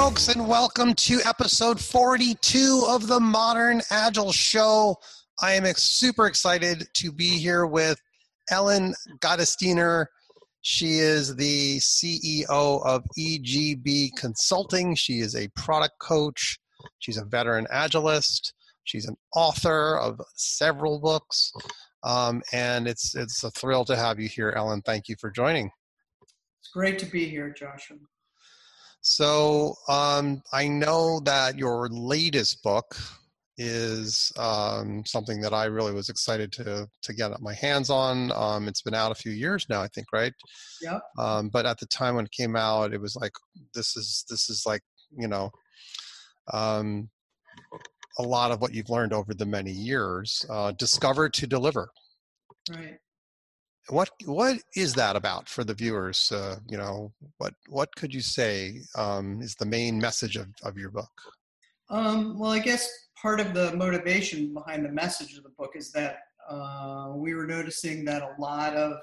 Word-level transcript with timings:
folks, 0.00 0.28
and 0.28 0.48
welcome 0.48 0.94
to 0.94 1.20
episode 1.26 1.78
42 1.78 2.86
of 2.88 3.06
the 3.06 3.20
Modern 3.20 3.82
Agile 3.90 4.32
Show. 4.32 4.96
I 5.42 5.52
am 5.52 5.66
super 5.74 6.26
excited 6.26 6.88
to 6.94 7.12
be 7.12 7.28
here 7.28 7.66
with 7.66 8.00
Ellen 8.50 8.94
Gottesdiener. 9.18 10.06
She 10.62 11.00
is 11.00 11.36
the 11.36 11.76
CEO 11.80 12.46
of 12.48 13.04
EGB 13.18 14.16
Consulting. 14.16 14.94
She 14.94 15.18
is 15.18 15.36
a 15.36 15.48
product 15.48 15.98
coach. 16.00 16.58
She's 17.00 17.18
a 17.18 17.24
veteran 17.26 17.66
agilist. 17.70 18.54
She's 18.84 19.04
an 19.04 19.16
author 19.36 19.98
of 19.98 20.18
several 20.34 20.98
books. 20.98 21.52
Um, 22.04 22.42
and 22.54 22.88
it's 22.88 23.14
it's 23.14 23.44
a 23.44 23.50
thrill 23.50 23.84
to 23.84 23.96
have 23.96 24.18
you 24.18 24.30
here, 24.30 24.54
Ellen. 24.56 24.80
Thank 24.80 25.08
you 25.08 25.16
for 25.20 25.30
joining. 25.30 25.70
It's 26.22 26.70
great 26.72 26.98
to 27.00 27.06
be 27.06 27.26
here, 27.26 27.50
Joshua. 27.50 27.98
So 29.02 29.74
um, 29.88 30.42
I 30.52 30.68
know 30.68 31.20
that 31.24 31.56
your 31.56 31.88
latest 31.88 32.62
book 32.62 32.96
is 33.56 34.32
um, 34.38 35.04
something 35.04 35.40
that 35.42 35.52
I 35.52 35.66
really 35.66 35.92
was 35.92 36.08
excited 36.08 36.50
to 36.52 36.88
to 37.02 37.12
get 37.12 37.40
my 37.40 37.54
hands 37.54 37.90
on. 37.90 38.32
Um, 38.32 38.68
it's 38.68 38.82
been 38.82 38.94
out 38.94 39.12
a 39.12 39.14
few 39.14 39.32
years 39.32 39.66
now, 39.68 39.82
I 39.82 39.88
think, 39.88 40.06
right? 40.12 40.32
Yeah. 40.80 40.98
Um, 41.18 41.50
but 41.50 41.66
at 41.66 41.78
the 41.78 41.86
time 41.86 42.14
when 42.14 42.24
it 42.24 42.32
came 42.32 42.56
out, 42.56 42.94
it 42.94 43.00
was 43.00 43.16
like 43.16 43.32
this 43.74 43.96
is 43.96 44.24
this 44.30 44.48
is 44.48 44.64
like 44.66 44.82
you 45.16 45.28
know 45.28 45.50
um, 46.52 47.10
a 48.18 48.22
lot 48.22 48.50
of 48.50 48.60
what 48.62 48.74
you've 48.74 48.90
learned 48.90 49.12
over 49.12 49.34
the 49.34 49.46
many 49.46 49.72
years. 49.72 50.44
Uh, 50.48 50.72
discover 50.72 51.28
to 51.28 51.46
deliver. 51.46 51.88
Right. 52.70 52.98
What 53.88 54.10
what 54.24 54.58
is 54.76 54.94
that 54.94 55.16
about 55.16 55.48
for 55.48 55.64
the 55.64 55.74
viewers? 55.74 56.30
Uh, 56.30 56.56
you 56.68 56.76
know, 56.76 57.12
what 57.38 57.54
what 57.68 57.94
could 57.96 58.14
you 58.14 58.20
say 58.20 58.80
um, 58.94 59.40
is 59.40 59.54
the 59.54 59.66
main 59.66 59.98
message 59.98 60.36
of, 60.36 60.48
of 60.62 60.76
your 60.76 60.90
book? 60.90 61.10
Um, 61.88 62.38
well, 62.38 62.52
I 62.52 62.60
guess 62.60 62.88
part 63.20 63.40
of 63.40 63.52
the 63.52 63.74
motivation 63.74 64.54
behind 64.54 64.84
the 64.84 64.90
message 64.90 65.36
of 65.36 65.42
the 65.42 65.50
book 65.50 65.72
is 65.74 65.90
that 65.92 66.18
uh, 66.48 67.12
we 67.14 67.34
were 67.34 67.46
noticing 67.46 68.04
that 68.04 68.22
a 68.22 68.40
lot 68.40 68.74
of 68.74 68.98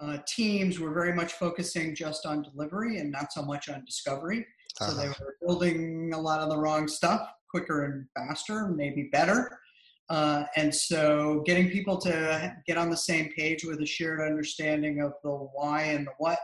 uh, 0.00 0.18
teams 0.26 0.78
were 0.78 0.92
very 0.92 1.12
much 1.12 1.32
focusing 1.32 1.94
just 1.94 2.26
on 2.26 2.42
delivery 2.42 2.98
and 2.98 3.10
not 3.10 3.32
so 3.32 3.42
much 3.42 3.68
on 3.68 3.84
discovery. 3.84 4.46
So 4.76 4.86
uh-huh. 4.86 5.02
they 5.02 5.08
were 5.08 5.36
building 5.40 6.12
a 6.14 6.20
lot 6.20 6.40
of 6.40 6.50
the 6.50 6.56
wrong 6.56 6.86
stuff 6.86 7.28
quicker 7.50 7.84
and 7.84 8.06
faster, 8.14 8.68
maybe 8.68 9.08
better. 9.10 9.58
Uh, 10.10 10.44
and 10.56 10.74
so 10.74 11.42
getting 11.44 11.68
people 11.68 11.98
to 11.98 12.54
get 12.66 12.78
on 12.78 12.88
the 12.88 12.96
same 12.96 13.30
page 13.36 13.64
with 13.64 13.80
a 13.80 13.86
shared 13.86 14.20
understanding 14.20 15.02
of 15.02 15.12
the 15.22 15.30
why 15.30 15.82
and 15.82 16.06
the 16.06 16.12
what 16.18 16.38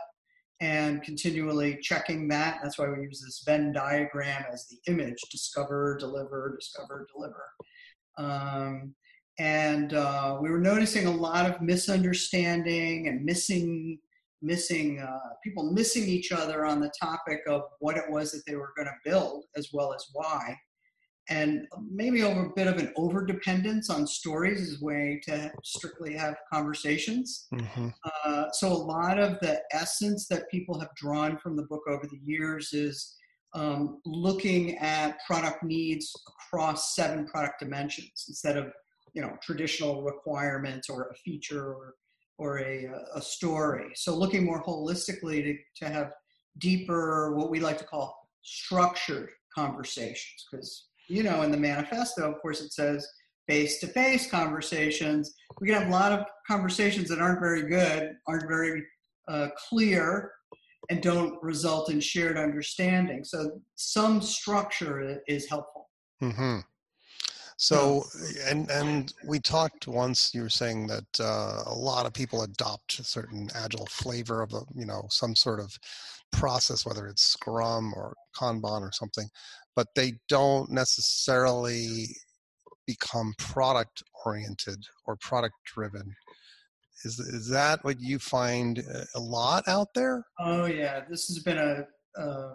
and 0.61 1.01
continually 1.01 1.77
checking 1.81 2.27
that. 2.27 2.59
That's 2.61 2.77
why 2.77 2.89
we 2.89 3.03
use 3.03 3.21
this 3.21 3.43
Venn 3.45 3.73
diagram 3.73 4.45
as 4.51 4.67
the 4.67 4.77
image 4.91 5.19
discover, 5.31 5.97
deliver, 5.99 6.55
discover, 6.59 7.07
deliver. 7.13 7.43
Um, 8.17 8.93
and 9.39 9.93
uh, 9.93 10.37
we 10.41 10.49
were 10.49 10.59
noticing 10.59 11.07
a 11.07 11.11
lot 11.11 11.49
of 11.49 11.61
misunderstanding 11.61 13.07
and 13.07 13.23
missing 13.23 13.99
missing 14.41 14.99
uh, 14.99 15.33
people 15.43 15.71
missing 15.71 16.07
each 16.07 16.31
other 16.31 16.65
on 16.65 16.79
the 16.79 16.91
topic 17.01 17.39
of 17.47 17.63
what 17.79 17.97
it 17.97 18.03
was 18.09 18.31
that 18.31 18.43
they 18.45 18.55
were 18.55 18.73
going 18.77 18.87
to 18.87 19.09
build 19.09 19.45
as 19.55 19.69
well 19.73 19.91
as 19.93 20.05
why 20.13 20.55
and 21.29 21.67
maybe 21.89 22.23
over 22.23 22.45
a 22.45 22.53
bit 22.55 22.67
of 22.67 22.77
an 22.77 22.93
over 22.95 23.25
dependence 23.25 23.89
on 23.89 24.05
stories 24.05 24.61
as 24.61 24.81
a 24.81 24.85
way 24.85 25.19
to 25.23 25.51
strictly 25.63 26.13
have 26.13 26.35
conversations. 26.51 27.47
Mm-hmm. 27.53 27.87
Uh, 28.23 28.45
so 28.51 28.67
a 28.67 28.73
lot 28.73 29.19
of 29.19 29.39
the 29.39 29.61
essence 29.71 30.27
that 30.27 30.49
people 30.51 30.79
have 30.79 30.93
drawn 30.95 31.37
from 31.37 31.55
the 31.55 31.63
book 31.63 31.81
over 31.87 32.05
the 32.05 32.19
years 32.23 32.73
is 32.73 33.15
um, 33.53 34.01
looking 34.05 34.77
at 34.77 35.17
product 35.25 35.63
needs 35.63 36.11
across 36.27 36.95
seven 36.95 37.25
product 37.25 37.59
dimensions 37.59 38.25
instead 38.27 38.57
of 38.57 38.71
you 39.13 39.21
know 39.21 39.37
traditional 39.41 40.03
requirements 40.03 40.89
or 40.89 41.09
a 41.09 41.15
feature 41.15 41.73
or 41.73 41.95
or 42.37 42.59
a, 42.59 42.89
a 43.15 43.21
story. 43.21 43.91
So 43.95 44.13
looking 44.13 44.43
more 44.43 44.61
holistically 44.61 45.41
to, 45.43 45.85
to 45.85 45.91
have 45.91 46.11
deeper, 46.57 47.33
what 47.35 47.49
we 47.49 47.61
like 47.61 47.77
to 47.77 47.85
call 47.85 48.29
structured 48.41 49.29
conversations 49.53 50.45
because 50.51 50.87
you 51.07 51.23
know, 51.23 51.41
in 51.43 51.51
the 51.51 51.57
manifesto, 51.57 52.31
of 52.31 52.41
course, 52.41 52.61
it 52.61 52.73
says 52.73 53.07
face 53.47 53.79
to 53.79 53.87
face 53.87 54.29
conversations. 54.29 55.33
We 55.61 55.67
can 55.67 55.77
have 55.79 55.87
a 55.87 55.91
lot 55.91 56.11
of 56.11 56.25
conversations 56.47 57.09
that 57.09 57.19
aren't 57.19 57.39
very 57.39 57.63
good, 57.63 58.13
aren't 58.27 58.47
very 58.47 58.83
uh, 59.27 59.49
clear, 59.69 60.31
and 60.89 61.01
don't 61.01 61.41
result 61.41 61.91
in 61.91 61.99
shared 61.99 62.37
understanding. 62.37 63.23
So, 63.23 63.61
some 63.75 64.21
structure 64.21 65.21
is 65.27 65.49
helpful. 65.49 65.89
Mm-hmm. 66.21 66.59
So, 67.57 68.05
and 68.45 68.69
and 68.69 69.13
we 69.25 69.39
talked 69.39 69.87
once. 69.87 70.33
You 70.33 70.41
were 70.41 70.49
saying 70.49 70.87
that 70.87 71.19
uh, 71.19 71.63
a 71.65 71.73
lot 71.73 72.05
of 72.05 72.13
people 72.13 72.41
adopt 72.41 72.99
a 72.99 73.03
certain 73.03 73.49
agile 73.55 73.85
flavor 73.85 74.41
of 74.41 74.53
a, 74.53 74.61
you 74.75 74.85
know, 74.85 75.05
some 75.09 75.35
sort 75.35 75.61
of 75.61 75.77
process, 76.37 76.85
whether 76.85 77.07
it's 77.07 77.23
Scrum 77.23 77.93
or 77.95 78.13
Kanban 78.35 78.81
or 78.81 78.91
something 78.91 79.27
but 79.75 79.87
they 79.95 80.13
don't 80.29 80.71
necessarily 80.71 82.07
become 82.87 83.33
product 83.37 84.03
oriented 84.25 84.83
or 85.05 85.17
product 85.17 85.55
driven. 85.65 86.15
Is, 87.03 87.19
is 87.19 87.49
that 87.49 87.83
what 87.83 87.99
you 87.99 88.19
find 88.19 88.79
uh, 88.79 89.03
a 89.15 89.19
lot 89.19 89.67
out 89.67 89.89
there? 89.93 90.25
Oh, 90.39 90.65
yeah. 90.65 91.01
This 91.09 91.27
has 91.27 91.39
been 91.39 91.57
a, 91.57 91.85
a, 92.19 92.53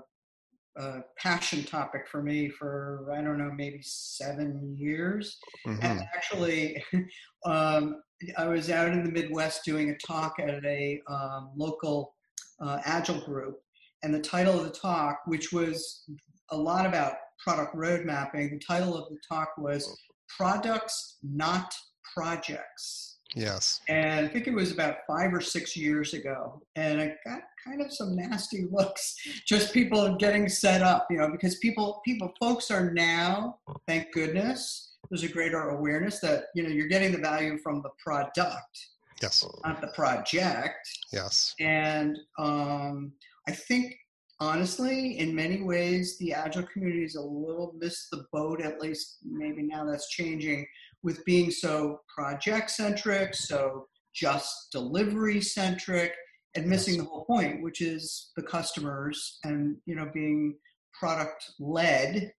a 0.76 1.02
passion 1.18 1.62
topic 1.62 2.08
for 2.08 2.22
me 2.22 2.48
for, 2.48 3.06
I 3.12 3.20
don't 3.22 3.38
know, 3.38 3.52
maybe 3.54 3.80
seven 3.82 4.74
years. 4.76 5.36
Mm-hmm. 5.66 5.84
And 5.84 6.00
actually, 6.14 6.82
um, 7.44 8.02
I 8.38 8.46
was 8.46 8.70
out 8.70 8.92
in 8.92 9.04
the 9.04 9.12
Midwest 9.12 9.64
doing 9.64 9.90
a 9.90 9.98
talk 9.98 10.36
at 10.40 10.64
a 10.64 11.00
um, 11.08 11.50
local 11.54 12.14
uh, 12.60 12.78
Agile 12.84 13.20
group. 13.20 13.60
And 14.02 14.14
the 14.14 14.20
title 14.20 14.58
of 14.58 14.64
the 14.64 14.70
talk, 14.70 15.20
which 15.26 15.52
was 15.52 16.04
a 16.50 16.56
lot 16.56 16.86
about 16.86 17.14
product 17.42 17.74
road 17.74 18.04
mapping. 18.04 18.50
The 18.50 18.58
title 18.58 18.96
of 18.96 19.08
the 19.08 19.18
talk 19.28 19.50
was 19.58 19.96
Products, 20.36 21.18
Not 21.22 21.72
Projects. 22.14 23.18
Yes. 23.34 23.80
And 23.88 24.26
I 24.26 24.28
think 24.28 24.48
it 24.48 24.54
was 24.54 24.72
about 24.72 24.96
five 25.06 25.32
or 25.32 25.40
six 25.40 25.76
years 25.76 26.14
ago. 26.14 26.60
And 26.74 27.00
I 27.00 27.14
got 27.24 27.42
kind 27.64 27.80
of 27.80 27.92
some 27.92 28.16
nasty 28.16 28.66
looks, 28.72 29.14
just 29.46 29.72
people 29.72 30.16
getting 30.16 30.48
set 30.48 30.82
up, 30.82 31.06
you 31.10 31.18
know, 31.18 31.30
because 31.30 31.58
people, 31.58 32.00
people, 32.04 32.32
folks 32.40 32.70
are 32.70 32.92
now, 32.92 33.58
thank 33.86 34.12
goodness, 34.12 34.96
there's 35.10 35.22
a 35.22 35.28
greater 35.28 35.70
awareness 35.70 36.20
that, 36.20 36.44
you 36.54 36.62
know, 36.62 36.68
you're 36.68 36.88
getting 36.88 37.12
the 37.12 37.18
value 37.18 37.58
from 37.58 37.82
the 37.82 37.90
product. 38.04 38.88
Yes. 39.22 39.44
Not 39.64 39.80
the 39.80 39.88
project. 39.88 40.88
Yes. 41.12 41.54
And 41.60 42.18
um, 42.38 43.12
I 43.48 43.52
think 43.52 43.94
honestly, 44.40 45.18
in 45.18 45.34
many 45.34 45.62
ways, 45.62 46.18
the 46.18 46.32
agile 46.32 46.66
community 46.72 47.04
is 47.04 47.16
a 47.16 47.20
little 47.20 47.74
missed 47.78 48.10
the 48.10 48.24
boat, 48.32 48.60
at 48.60 48.80
least 48.80 49.18
maybe 49.24 49.62
now 49.62 49.84
that's 49.84 50.08
changing, 50.08 50.66
with 51.02 51.24
being 51.24 51.50
so 51.50 52.00
project 52.14 52.70
centric, 52.70 53.34
so 53.34 53.86
just 54.14 54.68
delivery 54.72 55.40
centric, 55.40 56.12
and 56.56 56.66
missing 56.66 56.98
the 56.98 57.04
whole 57.04 57.24
point, 57.24 57.62
which 57.62 57.80
is 57.80 58.32
the 58.36 58.42
customers 58.42 59.38
and 59.44 59.76
you 59.86 59.94
know 59.94 60.10
being 60.12 60.56
product 60.98 61.44
led 61.60 62.32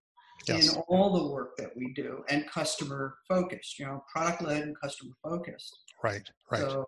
yes. 0.48 0.76
in 0.76 0.82
all 0.90 1.14
the 1.18 1.32
work 1.32 1.56
that 1.58 1.70
we 1.76 1.94
do 1.94 2.24
and 2.30 2.50
customer 2.50 3.16
focused. 3.28 3.80
You 3.80 3.86
know, 3.86 4.04
product 4.14 4.42
led 4.42 4.64
and 4.64 4.76
customer 4.82 5.14
focused. 5.24 5.76
Right. 6.04 6.28
Right. 6.52 6.62
So, 6.62 6.86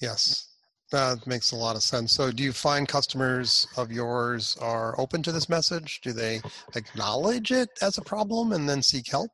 yes. 0.00 0.53
That 0.94 1.26
makes 1.26 1.50
a 1.50 1.56
lot 1.56 1.74
of 1.74 1.82
sense. 1.82 2.12
So, 2.12 2.30
do 2.30 2.44
you 2.44 2.52
find 2.52 2.86
customers 2.86 3.66
of 3.76 3.90
yours 3.90 4.56
are 4.60 4.94
open 4.96 5.24
to 5.24 5.32
this 5.32 5.48
message? 5.48 6.00
Do 6.04 6.12
they 6.12 6.40
acknowledge 6.76 7.50
it 7.50 7.68
as 7.82 7.98
a 7.98 8.00
problem 8.00 8.52
and 8.52 8.68
then 8.68 8.80
seek 8.80 9.10
help? 9.10 9.32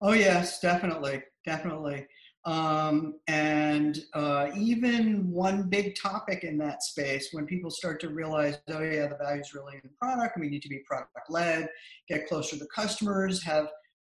Oh, 0.00 0.14
yes, 0.14 0.58
definitely. 0.60 1.22
Definitely. 1.44 2.06
Um, 2.46 3.18
and 3.28 3.98
uh, 4.14 4.46
even 4.56 5.30
one 5.30 5.68
big 5.68 5.94
topic 5.94 6.42
in 6.42 6.56
that 6.56 6.82
space, 6.82 7.28
when 7.32 7.44
people 7.44 7.70
start 7.70 8.00
to 8.00 8.08
realize, 8.08 8.56
oh, 8.68 8.80
yeah, 8.80 9.08
the 9.08 9.18
value 9.20 9.42
is 9.42 9.52
really 9.52 9.74
in 9.74 9.82
the 9.82 9.90
product, 10.00 10.38
we 10.40 10.48
need 10.48 10.62
to 10.62 10.70
be 10.70 10.78
product 10.86 11.10
led, 11.28 11.68
get 12.08 12.26
closer 12.28 12.56
to 12.56 12.66
customers, 12.74 13.44
have 13.44 13.68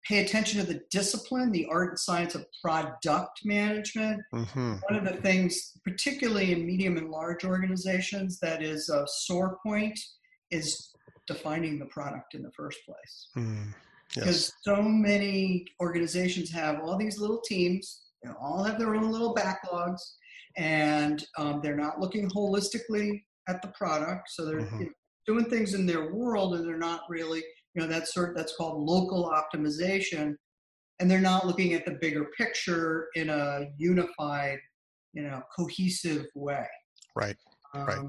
pay 0.07 0.25
attention 0.25 0.61
to 0.61 0.67
the 0.67 0.83
discipline, 0.91 1.53
the 1.53 1.67
art 1.71 1.91
and 1.91 1.99
science 1.99 2.35
of 2.35 2.47
product 2.61 3.07
management. 3.45 4.23
Mm-hmm. 4.35 4.75
One 4.89 4.97
of 4.97 5.05
the 5.05 5.21
things, 5.21 5.73
particularly 5.85 6.53
in 6.53 6.67
medium 6.67 6.97
and 6.97 7.11
large 7.11 7.45
organizations, 7.45 8.39
that 8.41 8.63
is 8.63 8.89
a 8.89 9.07
sore 9.07 9.59
point 9.65 9.99
is 10.51 10.91
defining 11.27 11.79
the 11.79 11.87
product 11.87 12.35
in 12.35 12.43
the 12.43 12.51
first 12.53 12.79
place. 12.85 13.29
Mm, 13.37 13.75
yes. 14.17 14.25
Because 14.25 14.53
so 14.63 14.83
many 14.83 15.67
organizations 15.81 16.51
have 16.51 16.81
all 16.81 16.97
these 16.97 17.19
little 17.19 17.41
teams, 17.41 18.03
they 18.23 18.31
all 18.41 18.63
have 18.63 18.79
their 18.79 18.95
own 18.95 19.11
little 19.11 19.35
backlogs, 19.35 20.01
and 20.57 21.25
um, 21.39 21.61
they're 21.63 21.77
not 21.77 22.01
looking 22.01 22.29
holistically 22.29 23.23
at 23.49 23.63
the 23.63 23.69
product. 23.69 24.31
So 24.31 24.45
they're 24.45 24.61
mm-hmm. 24.61 24.81
you 24.81 24.87
know, 24.87 24.93
doing 25.27 25.45
things 25.47 25.75
in 25.75 25.87
their 25.87 26.13
world 26.13 26.55
and 26.55 26.67
they're 26.67 26.77
not 26.77 27.03
really, 27.09 27.43
you 27.75 27.83
know, 27.83 27.89
that's 27.89 28.13
sort 28.15 28.37
that's 28.37 28.57
called 28.57 28.83
local 28.83 29.33
optimization, 29.33 30.35
and 31.01 31.11
they're 31.11 31.21
not 31.21 31.47
looking 31.47 31.75
at 31.75 31.85
the 31.85 31.99
bigger 32.01 32.27
picture 32.37 33.09
in 33.15 33.31
a 33.31 33.67
unified, 33.79 34.59
you 35.13 35.23
know, 35.23 35.43
cohesive 35.57 36.27
way. 36.35 36.67
Right. 37.17 37.37
Um, 37.75 37.87
right. 37.87 38.01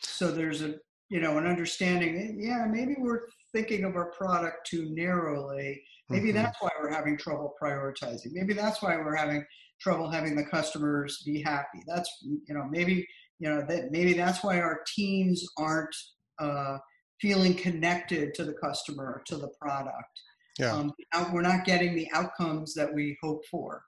So 0.00 0.30
there's 0.30 0.62
a 0.62 0.76
you 1.10 1.20
know 1.20 1.38
an 1.38 1.46
understanding. 1.46 2.38
Yeah, 2.40 2.66
maybe 2.68 2.96
we're 2.98 3.22
thinking 3.52 3.84
of 3.84 3.96
our 3.96 4.10
product 4.12 4.66
too 4.66 4.88
narrowly. 4.94 5.82
Maybe 6.10 6.28
mm-hmm. 6.28 6.38
that's 6.38 6.60
why 6.60 6.70
we're 6.80 6.92
having 6.92 7.16
trouble 7.16 7.54
prioritizing. 7.62 8.32
Maybe 8.32 8.52
that's 8.52 8.82
why 8.82 8.96
we're 8.96 9.16
having 9.16 9.44
trouble 9.80 10.10
having 10.10 10.34
the 10.34 10.44
customers 10.44 11.22
be 11.24 11.42
happy. 11.42 11.80
That's 11.86 12.10
you 12.22 12.54
know 12.54 12.64
maybe 12.70 13.06
you 13.38 13.48
know 13.48 13.64
that 13.68 13.90
maybe 13.90 14.14
that's 14.14 14.42
why 14.42 14.60
our 14.60 14.80
teams 14.94 15.44
aren't 15.58 15.94
uh, 16.38 16.78
feeling 17.20 17.54
connected 17.54 18.34
to 18.34 18.44
the 18.44 18.54
customer 18.54 19.22
to 19.26 19.36
the 19.36 19.48
product. 19.60 20.20
Yeah, 20.58 20.72
um, 20.72 20.92
we're 21.32 21.42
not 21.42 21.64
getting 21.64 21.94
the 21.94 22.08
outcomes 22.12 22.74
that 22.74 22.92
we 22.92 23.16
hope 23.22 23.44
for. 23.50 23.82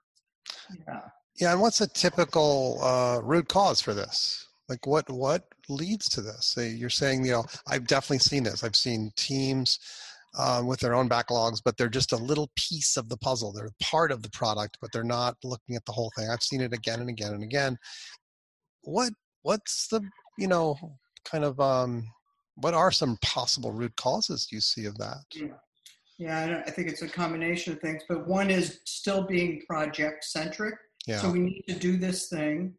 Yeah. 0.87 1.01
Yeah, 1.39 1.51
and 1.51 1.61
what's 1.61 1.81
a 1.81 1.87
typical 1.87 2.79
uh, 2.81 3.21
root 3.21 3.47
cause 3.47 3.79
for 3.79 3.93
this? 3.93 4.47
Like, 4.69 4.85
what 4.87 5.09
what 5.09 5.43
leads 5.69 6.09
to 6.09 6.21
this? 6.21 6.55
You're 6.57 6.89
saying, 6.89 7.25
you 7.25 7.31
know, 7.31 7.45
I've 7.67 7.87
definitely 7.87 8.19
seen 8.19 8.43
this. 8.43 8.63
I've 8.63 8.75
seen 8.75 9.11
teams 9.15 9.79
um, 10.37 10.67
with 10.67 10.79
their 10.79 10.95
own 10.95 11.07
backlogs, 11.07 11.61
but 11.63 11.77
they're 11.77 11.89
just 11.89 12.11
a 12.11 12.17
little 12.17 12.49
piece 12.55 12.97
of 12.97 13.07
the 13.07 13.17
puzzle. 13.17 13.53
They're 13.53 13.71
part 13.81 14.11
of 14.11 14.23
the 14.23 14.29
product, 14.31 14.77
but 14.81 14.91
they're 14.91 15.03
not 15.03 15.35
looking 15.43 15.75
at 15.75 15.85
the 15.85 15.91
whole 15.91 16.11
thing. 16.17 16.29
I've 16.29 16.43
seen 16.43 16.61
it 16.61 16.73
again 16.73 16.99
and 16.99 17.09
again 17.09 17.33
and 17.33 17.43
again. 17.43 17.77
What 18.81 19.13
what's 19.43 19.87
the 19.87 20.01
you 20.37 20.47
know 20.47 20.75
kind 21.23 21.43
of 21.43 21.59
um, 21.59 22.03
what 22.57 22.73
are 22.73 22.91
some 22.91 23.17
possible 23.21 23.71
root 23.71 23.95
causes 23.95 24.47
you 24.51 24.59
see 24.59 24.85
of 24.85 24.97
that? 24.97 25.23
Yeah, 25.33 25.47
yeah 26.17 26.61
I, 26.65 26.69
I 26.69 26.71
think 26.71 26.89
it's 26.89 27.01
a 27.01 27.07
combination 27.07 27.73
of 27.73 27.79
things, 27.79 28.03
but 28.09 28.27
one 28.27 28.49
is 28.49 28.79
still 28.85 29.23
being 29.25 29.61
project 29.67 30.23
centric. 30.25 30.75
Yeah. 31.05 31.19
So 31.19 31.31
we 31.31 31.39
need 31.39 31.63
to 31.69 31.75
do 31.75 31.97
this 31.97 32.27
thing, 32.27 32.73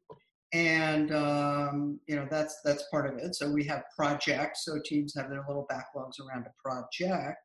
and 0.53 1.15
um, 1.15 1.99
you 2.07 2.17
know 2.17 2.27
that's 2.31 2.61
that's 2.65 2.85
part 2.91 3.07
of 3.11 3.19
it. 3.19 3.35
So 3.35 3.51
we 3.51 3.65
have 3.65 3.83
projects. 3.97 4.65
So 4.65 4.79
teams 4.85 5.15
have 5.17 5.31
their 5.31 5.45
little 5.49 5.67
backlogs 5.71 6.21
around 6.21 6.47
a 6.47 6.53
project. 6.63 7.39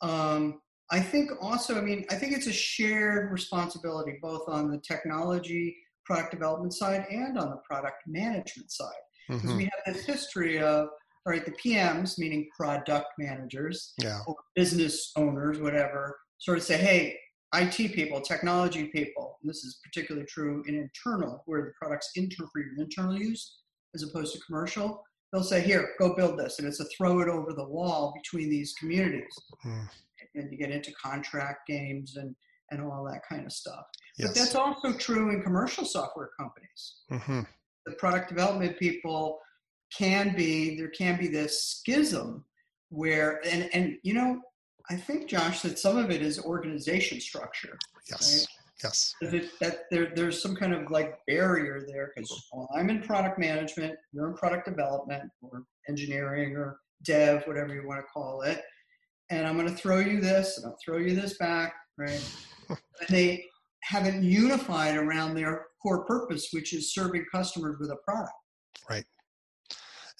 Um, 0.00 0.60
I 0.90 1.00
think 1.00 1.30
also, 1.40 1.76
I 1.76 1.82
mean, 1.82 2.06
I 2.10 2.14
think 2.14 2.32
it's 2.32 2.46
a 2.46 2.52
shared 2.52 3.30
responsibility 3.30 4.18
both 4.22 4.48
on 4.48 4.70
the 4.70 4.78
technology 4.78 5.76
product 6.08 6.30
development 6.30 6.72
side 6.72 7.04
and 7.10 7.38
on 7.38 7.50
the 7.50 7.58
product 7.68 7.98
management 8.06 8.72
side. 8.72 8.88
Because 9.28 9.42
mm-hmm. 9.42 9.58
we 9.58 9.64
have 9.64 9.94
this 9.94 10.06
history 10.06 10.58
of, 10.58 10.88
all 11.28 11.34
right, 11.34 11.44
the 11.44 11.52
PMs, 11.52 12.18
meaning 12.18 12.48
product 12.56 13.08
managers, 13.18 13.92
yeah. 14.02 14.20
or 14.26 14.34
business 14.54 15.12
owners, 15.14 15.60
whatever, 15.60 16.16
sort 16.38 16.56
of 16.56 16.64
say, 16.64 16.78
hey, 16.78 17.18
IT 17.54 17.92
people, 17.92 18.22
technology 18.22 18.86
people, 18.86 19.38
this 19.42 19.62
is 19.62 19.78
particularly 19.84 20.26
true 20.26 20.64
in 20.66 20.74
internal, 20.74 21.42
where 21.44 21.60
the 21.60 21.72
product's 21.78 22.10
inter- 22.16 22.46
for 22.50 22.62
your 22.62 22.70
internal 22.78 23.14
use 23.14 23.58
as 23.94 24.02
opposed 24.02 24.32
to 24.32 24.40
commercial. 24.40 25.02
They'll 25.30 25.42
say, 25.42 25.60
here, 25.60 25.90
go 25.98 26.16
build 26.16 26.38
this. 26.38 26.60
And 26.60 26.66
it's 26.66 26.80
a 26.80 26.86
throw 26.96 27.20
it 27.20 27.28
over 27.28 27.52
the 27.52 27.68
wall 27.68 28.14
between 28.16 28.48
these 28.48 28.72
communities. 28.80 29.34
Mm. 29.66 29.88
And 30.34 30.50
you 30.50 30.56
get 30.56 30.70
into 30.70 30.92
contract 30.92 31.66
games 31.68 32.16
and 32.16 32.34
and 32.70 32.82
all 32.82 33.02
that 33.02 33.22
kind 33.26 33.46
of 33.46 33.52
stuff. 33.52 33.86
Yes. 34.18 34.28
But 34.28 34.36
that's 34.36 34.54
also 34.54 34.92
true 34.92 35.30
in 35.30 35.42
commercial 35.42 35.86
software 35.86 36.28
companies. 36.38 36.96
Mm-hmm. 37.10 37.40
The 37.86 37.92
product 37.94 38.28
development 38.28 38.78
people 38.78 39.38
can 39.96 40.34
be 40.36 40.76
there 40.76 40.88
can 40.88 41.18
be 41.18 41.28
this 41.28 41.64
schism 41.64 42.44
where 42.90 43.40
and 43.46 43.68
and 43.72 43.96
you 44.02 44.14
know 44.14 44.40
I 44.90 44.96
think 44.96 45.28
Josh 45.28 45.60
that 45.62 45.78
some 45.78 45.98
of 45.98 46.10
it 46.10 46.22
is 46.22 46.42
organization 46.42 47.20
structure. 47.20 47.76
Yes. 48.08 48.40
Right? 48.40 48.46
Yes. 48.84 49.14
It, 49.20 49.50
that 49.60 49.80
there, 49.90 50.12
there's 50.14 50.40
some 50.40 50.54
kind 50.54 50.72
of 50.72 50.90
like 50.90 51.18
barrier 51.26 51.84
there 51.86 52.12
because 52.14 52.48
well, 52.52 52.68
I'm 52.74 52.90
in 52.90 53.02
product 53.02 53.38
management, 53.38 53.96
you're 54.12 54.28
in 54.28 54.34
product 54.34 54.66
development 54.66 55.30
or 55.42 55.64
engineering 55.88 56.56
or 56.56 56.78
dev, 57.02 57.42
whatever 57.46 57.74
you 57.74 57.86
want 57.86 58.00
to 58.00 58.06
call 58.12 58.42
it, 58.42 58.62
and 59.30 59.46
I'm 59.46 59.56
going 59.56 59.68
to 59.68 59.74
throw 59.74 59.98
you 59.98 60.20
this 60.20 60.58
and 60.58 60.66
I'll 60.66 60.78
throw 60.82 60.98
you 60.98 61.14
this 61.14 61.36
back, 61.38 61.74
right? 61.98 62.22
and 62.68 62.78
they 63.08 63.44
haven't 63.82 64.22
unified 64.22 64.96
around 64.96 65.34
their 65.34 65.66
core 65.82 66.04
purpose, 66.04 66.48
which 66.52 66.72
is 66.72 66.94
serving 66.94 67.26
customers 67.32 67.76
with 67.80 67.90
a 67.90 67.96
product. 67.96 68.32
Right. 68.88 69.04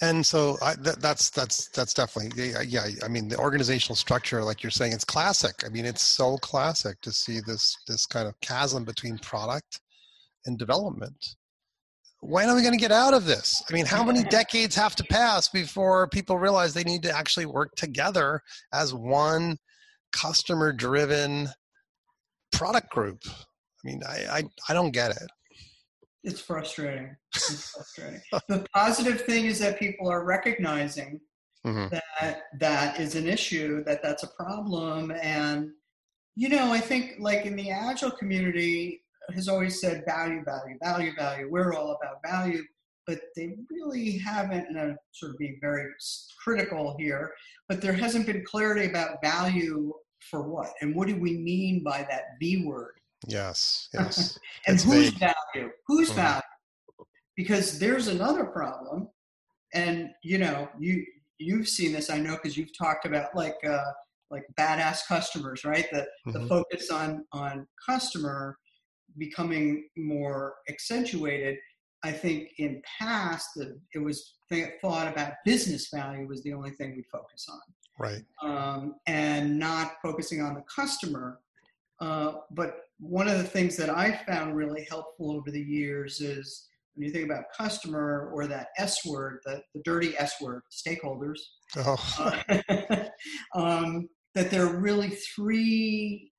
And 0.01 0.25
so 0.25 0.57
I, 0.63 0.75
that, 0.77 1.01
that's 1.01 1.31
that's 1.31 1.69
that's 1.69 1.93
definitely 1.93 2.51
yeah, 2.51 2.63
yeah. 2.63 2.87
I 3.05 3.09
mean, 3.09 3.29
the 3.29 3.39
organizational 3.39 3.97
structure, 3.97 4.45
like 4.45 4.63
you're 4.63 4.71
saying, 4.71 4.93
it's 4.93 5.05
classic. 5.05 5.65
I 5.67 5.71
mean, 5.71 5.85
it's 5.85 6.03
so 6.03 6.37
classic 6.39 7.01
to 7.01 7.11
see 7.11 7.41
this 7.41 7.77
this 7.89 8.07
kind 8.07 8.29
of 8.29 8.41
chasm 8.41 8.85
between 8.85 9.19
product 9.19 9.81
and 10.47 10.57
development. 10.57 11.35
When 12.21 12.49
are 12.49 12.55
we 12.55 12.63
going 12.63 12.75
to 12.75 12.81
get 12.81 12.93
out 12.93 13.15
of 13.15 13.27
this? 13.27 13.63
I 13.69 13.73
mean, 13.73 13.87
how 13.87 14.03
many 14.03 14.25
decades 14.25 14.75
have 14.75 14.97
to 14.97 15.05
pass 15.05 15.49
before 15.49 16.09
people 16.09 16.37
realize 16.37 16.75
they 16.75 16.83
need 16.83 17.03
to 17.05 17.17
actually 17.17 17.47
work 17.47 17.75
together 17.77 18.43
as 18.73 18.93
one 18.93 19.57
customer-driven 20.13 21.49
product 22.53 22.91
group. 22.91 23.23
I 23.27 23.33
mean, 23.85 24.03
I, 24.09 24.27
I, 24.31 24.43
I 24.69 24.75
don't 24.75 24.91
get 24.91 25.11
it. 25.13 25.29
It's 26.25 26.41
frustrating. 26.41 27.17
It's 27.35 27.71
frustrating. 27.75 28.21
the 28.49 28.67
positive 28.75 29.23
thing 29.23 29.47
is 29.47 29.59
that 29.61 29.79
people 29.79 30.09
are 30.09 30.25
recognizing 30.25 31.21
mm-hmm. 31.67 31.95
that 32.21 32.43
that 32.59 33.01
is 33.01 33.15
an 33.15 33.29
issue, 33.29 33.85
that 33.85 34.03
that's 34.03 34.23
a 34.23 34.29
problem. 34.29 35.13
And, 35.23 35.71
you 36.35 36.49
know, 36.49 36.73
I 36.73 36.81
think 36.81 37.17
like 37.19 37.47
in 37.47 37.57
the 37.57 37.71
Agile 37.71 38.11
community 38.11 39.03
has 39.35 39.49
always 39.49 39.81
said 39.81 40.05
value, 40.07 40.43
value, 40.45 40.79
value, 40.83 41.13
value. 41.17 41.49
We're 41.51 41.75
all 41.75 41.99
about 42.01 42.21
value. 42.25 42.63
But 43.07 43.21
they 43.37 43.55
really 43.71 44.19
haven't, 44.19 44.69
and 44.69 44.79
I'm 44.79 44.97
sort 45.13 45.33
of 45.33 45.39
being 45.39 45.59
very 45.63 45.87
critical 46.45 46.95
here, 46.99 47.33
but 47.67 47.81
there 47.81 47.95
hasn't 47.95 48.27
been 48.27 48.45
clarity 48.45 48.85
about 48.85 49.23
value 49.23 49.95
for 50.31 50.43
what? 50.43 50.73
And 50.83 50.95
what 50.95 51.09
do 51.09 51.17
we 51.17 51.39
mean 51.39 51.83
by 51.83 52.07
that 52.11 52.39
V 52.39 52.67
word? 52.67 52.98
Yes, 53.27 53.89
yes. 53.95 54.39
and 54.67 54.77
it's 54.77 54.85
whose 54.85 55.11
vague. 55.11 55.35
value? 55.55 55.71
Whose 55.87 56.09
mm-hmm. 56.09 56.17
value? 56.17 56.43
Because 57.37 57.79
there's 57.79 58.09
another 58.09 58.45
problem, 58.45 59.09
and 59.75 60.11
you 60.23 60.39
know, 60.39 60.69
you 60.79 61.05
you've 61.39 61.69
seen 61.69 61.93
this, 61.93 62.11
I 62.11 62.19
know, 62.19 62.35
because 62.35 62.57
you've 62.57 62.77
talked 62.77 63.07
about 63.07 63.35
like 63.35 63.57
uh, 63.67 63.93
like 64.31 64.45
badass 64.59 65.01
customers, 65.07 65.65
right? 65.65 65.87
The 65.91 66.07
mm-hmm. 66.27 66.33
the 66.33 66.47
focus 66.47 66.91
on 66.91 67.25
on 67.33 67.67
customer 67.89 68.57
becoming 69.17 69.89
more 69.97 70.55
accentuated. 70.69 71.57
I 72.05 72.13
think 72.13 72.51
in 72.59 72.81
past, 73.01 73.49
the, 73.57 73.77
it 73.93 73.99
was 73.99 74.37
thought 74.81 75.09
about 75.09 75.33
business 75.45 75.89
value 75.93 76.27
was 76.27 76.43
the 76.43 76.53
only 76.53 76.71
thing 76.71 76.95
we 76.97 77.05
focus 77.13 77.47
on 77.51 77.61
right 77.99 78.23
um, 78.43 78.95
and 79.07 79.59
not 79.59 79.93
focusing 80.03 80.41
on 80.41 80.55
the 80.55 80.63
customer 80.75 81.41
uh, 82.01 82.33
but 82.53 82.77
one 82.99 83.29
of 83.29 83.39
the 83.39 83.45
things 83.45 83.77
that 83.77 83.91
i 83.91 84.13
found 84.27 84.57
really 84.57 84.87
helpful 84.89 85.33
over 85.33 85.51
the 85.51 85.61
years 85.61 86.21
is 86.21 86.69
when 86.95 87.07
you 87.07 87.13
think 87.13 87.25
about 87.25 87.45
customer 87.57 88.31
or 88.33 88.47
that 88.47 88.69
s 88.79 89.05
word 89.07 89.39
the, 89.45 89.61
the 89.75 89.83
dirty 89.85 90.17
s 90.19 90.35
word 90.41 90.63
stakeholders 90.73 91.39
oh. 91.77 91.97
uh, 92.19 93.05
um, 93.55 94.09
that 94.35 94.51
there 94.51 94.67
are 94.67 94.81
really 94.81 95.11
three 95.11 96.31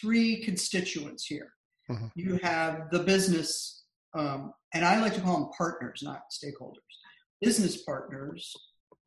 three 0.00 0.42
constituents 0.44 1.26
here 1.26 1.52
mm-hmm. 1.90 2.06
you 2.14 2.38
have 2.42 2.90
the 2.90 3.00
business 3.00 3.84
um, 4.14 4.52
and 4.74 4.84
i 4.84 5.00
like 5.00 5.14
to 5.14 5.20
call 5.20 5.40
them 5.40 5.50
partners 5.56 6.00
not 6.02 6.22
stakeholders 6.30 6.74
business 7.40 7.82
partners 7.82 8.54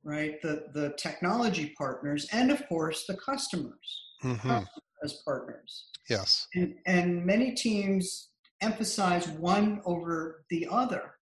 right? 0.07 0.41
The 0.41 0.67
the 0.73 0.93
technology 0.97 1.73
partners, 1.77 2.27
and 2.31 2.49
of 2.49 2.65
course 2.67 3.05
the 3.07 3.17
customers 3.17 4.03
mm-hmm. 4.23 4.63
As 5.03 5.21
partners. 5.25 5.87
Yes. 6.09 6.47
And 6.55 6.75
and 6.85 7.25
many 7.25 7.51
teams 7.51 8.29
emphasize 8.61 9.27
one 9.27 9.81
over 9.85 10.45
the 10.49 10.67
other. 10.69 11.13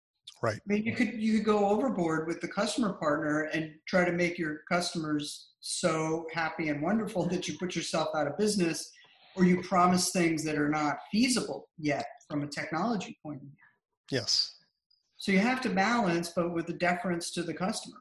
Right. 0.42 0.56
I 0.56 0.60
mean, 0.66 0.84
you 0.84 0.94
could 0.94 1.14
you 1.14 1.36
could 1.36 1.46
go 1.46 1.68
overboard 1.68 2.26
with 2.26 2.40
the 2.40 2.48
customer 2.48 2.94
partner 2.94 3.48
and 3.52 3.72
try 3.88 4.04
to 4.04 4.12
make 4.12 4.38
your 4.38 4.60
customers 4.70 5.50
so 5.60 6.26
happy 6.32 6.68
and 6.68 6.82
wonderful 6.82 7.26
that 7.28 7.48
you 7.48 7.56
put 7.58 7.74
yourself 7.74 8.08
out 8.14 8.26
of 8.26 8.36
business, 8.36 8.90
or 9.36 9.44
you 9.44 9.62
promise 9.62 10.10
things 10.10 10.44
that 10.44 10.58
are 10.58 10.68
not 10.68 10.98
feasible 11.10 11.68
yet 11.78 12.06
from 12.28 12.42
a 12.42 12.46
technology 12.46 13.18
point 13.22 13.36
of 13.36 13.48
view. 13.48 13.56
Yes. 14.10 14.56
So 15.16 15.32
you 15.32 15.38
have 15.38 15.62
to 15.62 15.70
balance, 15.70 16.28
but 16.28 16.52
with 16.52 16.66
the 16.66 16.74
deference 16.74 17.30
to 17.32 17.42
the 17.42 17.54
customer. 17.54 17.96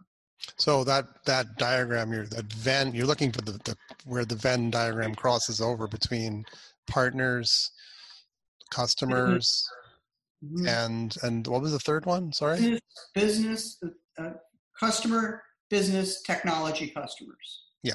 So 0.57 0.83
that 0.83 1.05
that 1.25 1.57
diagram, 1.57 2.11
you're 2.11 2.27
that 2.27 2.51
Venn, 2.53 2.93
you're 2.93 3.07
looking 3.07 3.31
for 3.31 3.41
the, 3.41 3.53
the 3.63 3.77
where 4.05 4.25
the 4.25 4.35
Venn 4.35 4.69
diagram 4.69 5.15
crosses 5.15 5.61
over 5.61 5.87
between 5.87 6.43
partners, 6.87 7.71
customers, 8.69 9.67
mm-hmm. 10.43 10.67
and 10.67 11.15
and 11.23 11.47
what 11.47 11.61
was 11.61 11.71
the 11.71 11.79
third 11.79 12.05
one? 12.05 12.33
Sorry, 12.33 12.79
business, 13.15 13.81
uh, 14.17 14.31
customer, 14.79 15.43
business 15.69 16.21
technology 16.21 16.87
customers. 16.87 17.63
Yeah. 17.83 17.93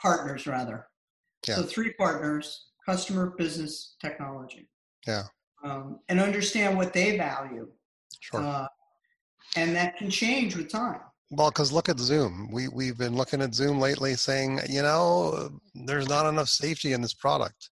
partners 0.00 0.46
rather. 0.46 0.86
Yeah. 1.46 1.56
So 1.56 1.62
three 1.62 1.92
partners: 1.94 2.66
customer, 2.84 3.34
business, 3.38 3.96
technology. 4.00 4.68
Yeah. 5.06 5.24
Um, 5.64 6.00
and 6.08 6.20
understand 6.20 6.76
what 6.76 6.92
they 6.92 7.16
value, 7.16 7.68
Sure. 8.20 8.40
uh, 8.40 8.66
and 9.56 9.74
that 9.74 9.96
can 9.96 10.10
change 10.10 10.54
with 10.56 10.68
time. 10.68 11.00
Well, 11.30 11.50
because 11.50 11.72
look 11.72 11.88
at 11.88 11.98
Zoom. 11.98 12.50
We 12.52 12.68
we've 12.68 12.96
been 12.96 13.16
looking 13.16 13.42
at 13.42 13.54
Zoom 13.54 13.80
lately, 13.80 14.14
saying 14.14 14.60
you 14.68 14.82
know 14.82 15.50
there's 15.74 16.08
not 16.08 16.26
enough 16.26 16.48
safety 16.48 16.92
in 16.92 17.02
this 17.02 17.14
product, 17.14 17.70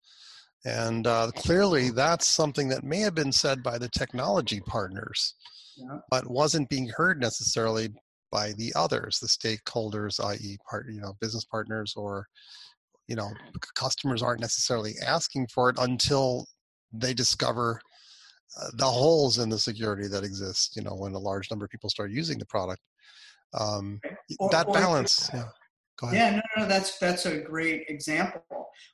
and 0.66 1.06
uh, 1.06 1.30
clearly 1.34 1.90
that's 1.90 2.26
something 2.26 2.68
that 2.68 2.84
may 2.84 2.98
have 3.00 3.14
been 3.14 3.32
said 3.32 3.62
by 3.62 3.78
the 3.78 3.88
technology 3.88 4.60
partners, 4.60 5.34
Yeah. 5.76 5.98
but 6.10 6.30
wasn't 6.30 6.68
being 6.68 6.88
heard 6.88 7.20
necessarily 7.20 7.88
by 8.30 8.52
the 8.52 8.70
others, 8.76 9.18
the 9.18 9.26
stakeholders, 9.26 10.22
i.e., 10.22 10.58
part 10.68 10.86
you 10.90 11.00
know 11.00 11.14
business 11.18 11.44
partners 11.46 11.94
or 11.96 12.26
you 13.06 13.16
know 13.16 13.30
customers 13.74 14.22
aren't 14.22 14.42
necessarily 14.42 14.94
asking 15.06 15.46
for 15.46 15.70
it 15.70 15.76
until 15.78 16.46
they 16.92 17.14
discover 17.14 17.80
uh, 18.60 18.68
the 18.74 18.84
holes 18.84 19.38
in 19.38 19.48
the 19.48 19.58
security 19.58 20.06
that 20.06 20.22
exist. 20.24 20.76
You 20.76 20.82
know, 20.82 20.94
when 20.94 21.14
a 21.14 21.18
large 21.18 21.50
number 21.50 21.64
of 21.64 21.70
people 21.70 21.88
start 21.88 22.10
using 22.10 22.38
the 22.38 22.44
product 22.46 22.82
um, 23.54 24.00
Or- 24.38 24.50
that 24.50 24.66
or- 24.68 24.74
balance 24.74 25.30
yeah 25.32 25.48
go 25.98 26.06
ahead 26.08 26.16
Yeah, 26.16 26.40
no, 26.56 26.62
no, 26.62 26.68
that's 26.68 26.98
that's 26.98 27.26
a 27.26 27.38
great 27.40 27.84
example. 27.88 28.42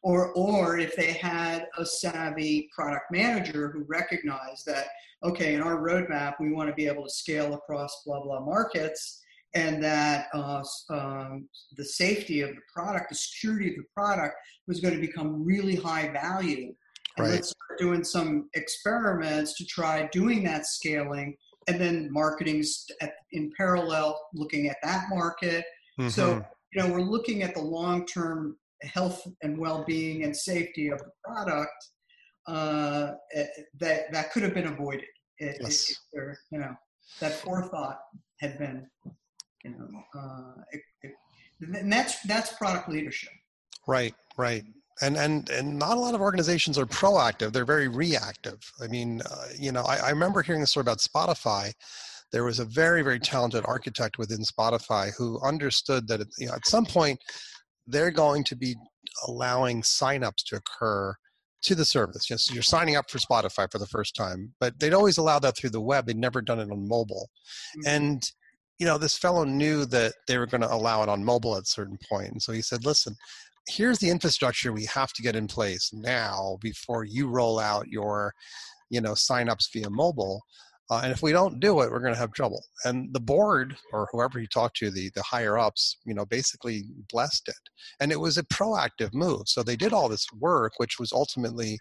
Or 0.02 0.32
or 0.32 0.78
if 0.78 0.96
they 0.96 1.12
had 1.12 1.66
a 1.76 1.84
savvy 1.84 2.68
product 2.74 3.06
manager 3.10 3.70
who 3.70 3.84
recognized 3.88 4.64
that, 4.66 4.86
okay, 5.22 5.54
in 5.54 5.60
our 5.60 5.76
roadmap 5.78 6.34
we 6.40 6.52
want 6.52 6.68
to 6.70 6.74
be 6.74 6.86
able 6.86 7.04
to 7.04 7.10
scale 7.10 7.52
across 7.54 8.02
blah 8.06 8.22
blah 8.22 8.40
markets, 8.40 9.20
and 9.54 9.82
that 9.84 10.28
uh, 10.34 10.62
um, 10.90 11.48
the 11.76 11.84
safety 11.84 12.40
of 12.40 12.50
the 12.50 12.62
product, 12.74 13.10
the 13.10 13.14
security 13.16 13.68
of 13.70 13.76
the 13.76 13.84
product 13.94 14.34
was 14.66 14.80
going 14.80 14.94
to 14.94 15.00
become 15.00 15.44
really 15.44 15.76
high 15.76 16.08
value. 16.08 16.74
And 17.16 17.26
Right. 17.26 17.34
let's 17.34 17.50
start 17.50 17.78
doing 17.78 18.02
some 18.02 18.48
experiments 18.54 19.56
to 19.58 19.64
try 19.66 20.08
doing 20.10 20.42
that 20.44 20.66
scaling, 20.66 21.36
and 21.68 21.80
then 21.80 22.12
marketing's 22.12 22.86
at, 23.00 23.14
in 23.32 23.52
parallel, 23.56 24.20
looking 24.34 24.68
at 24.68 24.76
that 24.82 25.08
market. 25.10 25.64
So 26.08 26.36
Mhm. 26.36 26.46
you 26.72 26.82
know, 26.82 26.92
we're 26.92 27.00
looking 27.00 27.42
at 27.42 27.54
the 27.54 27.60
long-term 27.60 28.58
health 28.82 29.26
and 29.42 29.56
well-being 29.58 30.24
and 30.24 30.36
safety 30.36 30.88
of 30.88 30.98
the 30.98 31.12
product 31.24 31.72
uh, 32.46 33.12
eh, 33.32 33.46
that 33.78 34.12
that 34.12 34.32
could 34.32 34.42
have 34.42 34.52
been 34.52 34.66
avoided 34.66 35.06
if, 35.38 35.56
Yes. 35.60 35.94
there, 36.12 36.36
you 36.50 36.58
know, 36.58 36.74
that 37.20 37.32
forethought 37.32 38.00
had 38.40 38.58
been, 38.58 38.90
you 39.64 39.70
know, 39.70 39.88
uh, 40.14 40.54
it, 40.72 40.82
it, 41.02 41.12
and 41.60 41.90
that's 41.92 42.20
that's 42.22 42.52
product 42.54 42.88
leadership. 42.88 43.32
right 43.86 44.14
right 44.36 44.64
and 45.00 45.16
and 45.16 45.48
and 45.50 45.78
not 45.78 45.96
a 45.96 46.00
lot 46.00 46.14
of 46.14 46.20
organizations 46.20 46.78
are 46.78 46.86
proactive 46.86 47.52
they're 47.52 47.64
very 47.64 47.88
reactive. 47.88 48.60
I 48.82 48.86
mean 48.86 49.22
uh, 49.30 49.46
you 49.58 49.72
know 49.72 49.82
I, 49.82 49.96
I 49.96 50.10
remember 50.10 50.42
hearing 50.42 50.62
a 50.62 50.66
story 50.66 50.82
about 50.82 50.98
spotify. 50.98 51.72
There 52.32 52.44
was 52.44 52.60
a 52.60 52.64
very 52.64 53.02
very 53.02 53.18
talented 53.18 53.64
architect 53.66 54.18
within 54.18 54.40
spotify 54.40 55.12
who 55.16 55.40
understood 55.42 56.08
that 56.08 56.26
you 56.38 56.46
know, 56.46 56.54
at 56.54 56.66
some 56.66 56.86
point 56.86 57.18
they're 57.86 58.10
going 58.10 58.44
to 58.44 58.56
be 58.56 58.74
allowing 59.26 59.82
signups 59.82 60.44
to 60.46 60.56
occur 60.56 61.14
to 61.62 61.74
the 61.74 61.84
service. 61.84 62.30
Yes 62.30 62.52
you're 62.52 62.62
signing 62.62 62.96
up 62.96 63.10
for 63.10 63.18
spotify 63.18 63.70
for 63.70 63.78
the 63.78 63.86
first 63.86 64.14
time 64.14 64.54
but 64.60 64.78
they'd 64.78 64.94
always 64.94 65.18
allowed 65.18 65.40
that 65.40 65.56
through 65.56 65.70
the 65.70 65.80
web 65.80 66.06
they'd 66.06 66.16
never 66.16 66.40
done 66.40 66.60
it 66.60 66.70
on 66.70 66.88
mobile. 66.88 67.28
And 67.86 68.22
you 68.78 68.86
know 68.86 68.98
this 68.98 69.16
fellow 69.16 69.44
knew 69.44 69.84
that 69.86 70.14
they 70.26 70.38
were 70.38 70.46
going 70.46 70.60
to 70.60 70.72
allow 70.72 71.02
it 71.02 71.08
on 71.08 71.24
mobile 71.24 71.56
at 71.56 71.62
a 71.62 71.66
certain 71.66 71.98
point 72.08 72.30
and 72.30 72.42
so 72.42 72.52
he 72.52 72.62
said 72.62 72.84
listen 72.84 73.14
here's 73.68 73.98
the 73.98 74.10
infrastructure 74.10 74.72
we 74.72 74.84
have 74.84 75.12
to 75.12 75.22
get 75.22 75.36
in 75.36 75.46
place 75.46 75.90
now 75.92 76.58
before 76.60 77.04
you 77.04 77.28
roll 77.28 77.58
out 77.58 77.88
your 77.88 78.32
you 78.90 79.00
know 79.00 79.12
signups 79.12 79.72
via 79.72 79.88
mobile 79.88 80.42
uh, 80.90 81.00
and 81.02 81.12
if 81.12 81.22
we 81.22 81.32
don't 81.32 81.60
do 81.60 81.80
it 81.80 81.90
we're 81.90 82.00
going 82.00 82.12
to 82.12 82.18
have 82.18 82.32
trouble 82.32 82.62
and 82.84 83.12
the 83.14 83.20
board 83.20 83.74
or 83.92 84.06
whoever 84.12 84.38
you 84.38 84.46
talk 84.46 84.74
to 84.74 84.90
the 84.90 85.10
the 85.14 85.22
higher 85.22 85.58
ups 85.58 85.96
you 86.04 86.12
know 86.14 86.26
basically 86.26 86.84
blessed 87.10 87.48
it 87.48 87.70
and 88.00 88.12
it 88.12 88.20
was 88.20 88.36
a 88.36 88.44
proactive 88.44 89.14
move 89.14 89.42
so 89.46 89.62
they 89.62 89.76
did 89.76 89.92
all 89.92 90.08
this 90.08 90.26
work 90.38 90.72
which 90.76 90.98
was 90.98 91.12
ultimately 91.12 91.78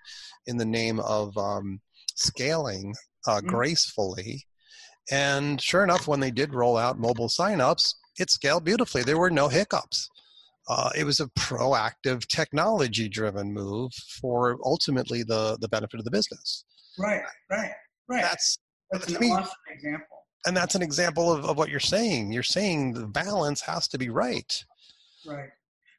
in 0.48 0.58
the 0.58 0.66
name 0.66 1.00
of 1.02 1.38
um, 1.38 1.80
scaling 2.16 2.94
uh, 3.28 3.42
Mhm. 3.42 3.48
gracefully 3.48 4.46
and 5.12 5.60
sure 5.62 5.84
enough, 5.84 6.08
when 6.08 6.20
they 6.20 6.32
did 6.32 6.54
roll 6.54 6.78
out 6.78 6.98
mobile 6.98 7.28
signups, 7.28 7.96
it 8.20 8.30
scaled 8.30 8.64
beautifully. 8.64 9.04
There 9.04 9.18
were 9.18 9.30
no 9.30 9.50
hiccups. 9.50 10.10
Uh, 10.68 10.90
it 10.96 11.04
was 11.04 11.20
a 11.20 11.28
proactive, 11.38 12.26
technology-driven 12.28 13.52
move 13.52 13.92
for 14.22 14.58
ultimately 14.64 15.24
the 15.24 15.58
the 15.60 15.68
benefit 15.68 16.00
of 16.00 16.06
the 16.06 16.12
business. 16.12 16.66
Right, 16.98 17.22
right, 17.50 17.72
right. 18.08 18.22
That's 18.22 18.58
That's 18.92 19.08
an 19.12 19.20
me- 19.20 19.32
awesome 19.32 19.52
example. 19.72 20.18
and 20.46 20.56
that's 20.56 20.76
an 20.76 20.82
example 20.82 21.32
of, 21.32 21.46
of 21.46 21.58
what 21.58 21.70
you're 21.70 21.80
saying. 21.80 22.32
You're 22.32 22.44
saying 22.44 22.94
the 22.94 23.08
balance 23.08 23.62
has 23.62 23.88
to 23.90 23.98
be 23.98 24.10
right. 24.10 24.64
Right. 25.26 25.50